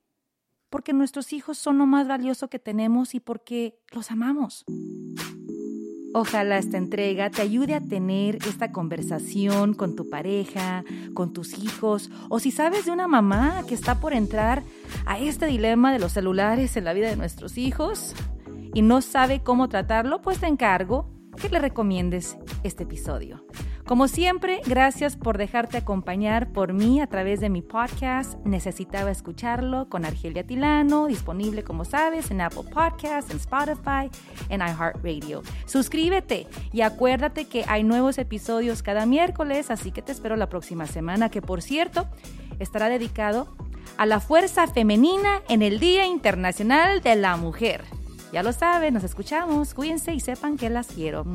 Porque 0.71 0.93
nuestros 0.93 1.33
hijos 1.33 1.59
son 1.59 1.79
lo 1.79 1.87
más 1.87 2.09
valioso 2.09 2.49
que 2.49 2.59
tenemos 2.59 3.15
y 3.15 3.21
porque 3.21 3.79
los 3.93 4.11
amamos. 4.11 4.65
Ojalá 6.17 6.59
esta 6.59 6.79
entrega 6.79 7.29
te 7.29 7.43
ayude 7.43 7.75
a 7.75 7.81
tener 7.81 8.37
esta 8.47 8.71
conversación 8.71 9.75
con 9.75 9.97
tu 9.97 10.09
pareja, 10.09 10.85
con 11.13 11.33
tus 11.33 11.59
hijos, 11.59 12.09
o 12.29 12.39
si 12.39 12.53
sabes 12.53 12.85
de 12.85 12.93
una 12.93 13.09
mamá 13.09 13.65
que 13.67 13.75
está 13.75 13.99
por 13.99 14.13
entrar 14.13 14.63
a 15.07 15.19
este 15.19 15.47
dilema 15.47 15.93
de 15.93 15.99
los 15.99 16.13
celulares 16.13 16.77
en 16.77 16.85
la 16.85 16.93
vida 16.93 17.09
de 17.09 17.17
nuestros 17.17 17.59
hijos 17.59 18.15
y 18.75 18.83
no 18.83 19.01
sabe 19.01 19.43
cómo 19.43 19.69
tratarlo, 19.69 20.23
pues 20.23 20.39
te 20.39 20.47
encargo 20.47 21.11
que 21.41 21.49
le 21.49 21.59
recomiendes 21.59 22.37
este 22.63 22.85
episodio. 22.85 23.45
Como 23.87 24.09
siempre, 24.09 24.63
gracias 24.65 25.15
por 25.15 25.37
dejarte 25.37 25.77
acompañar 25.77 26.51
por 26.53 26.73
mí 26.73 27.03
a 27.03 27.07
través 27.07 27.41
de 27.41 27.51
mi 27.51 27.61
podcast. 27.61 28.39
Necesitaba 28.47 29.11
escucharlo 29.11 29.91
con 29.91 30.07
Argelia 30.07 30.47
Tilano, 30.47 31.07
disponible 31.07 31.65
como 31.65 31.85
sabes 31.85 32.31
en 32.31 32.41
Apple 32.41 32.65
Podcasts, 32.73 33.31
en 33.31 33.37
Spotify, 33.37 34.11
en 34.49 34.63
iHeartRadio. 34.63 35.43
Suscríbete 35.67 36.47
y 36.73 36.81
acuérdate 36.81 37.45
que 37.45 37.67
hay 37.69 37.85
nuevos 37.85 38.17
episodios 38.17 38.83
cada 38.83 39.05
miércoles, 39.05 39.71
así 39.71 39.91
que 39.91 40.01
te 40.01 40.13
espero 40.13 40.37
la 40.37 40.49
próxima 40.49 40.87
semana, 40.87 41.29
que 41.29 41.43
por 41.43 41.61
cierto 41.61 42.07
estará 42.61 42.89
dedicado 42.89 43.49
a 43.99 44.07
la 44.07 44.19
fuerza 44.19 44.67
femenina 44.67 45.43
en 45.51 45.61
el 45.61 45.79
Día 45.79 46.07
Internacional 46.07 47.03
de 47.03 47.17
la 47.17 47.37
Mujer. 47.37 47.85
Ya 48.33 48.43
lo 48.43 48.55
saben, 48.55 48.95
nos 48.95 49.05
escuchamos, 49.05 49.75
cuídense 49.75 50.15
y 50.15 50.21
sepan 50.21 50.57
que 50.57 50.71
las 50.71 50.87
quiero. 50.87 51.27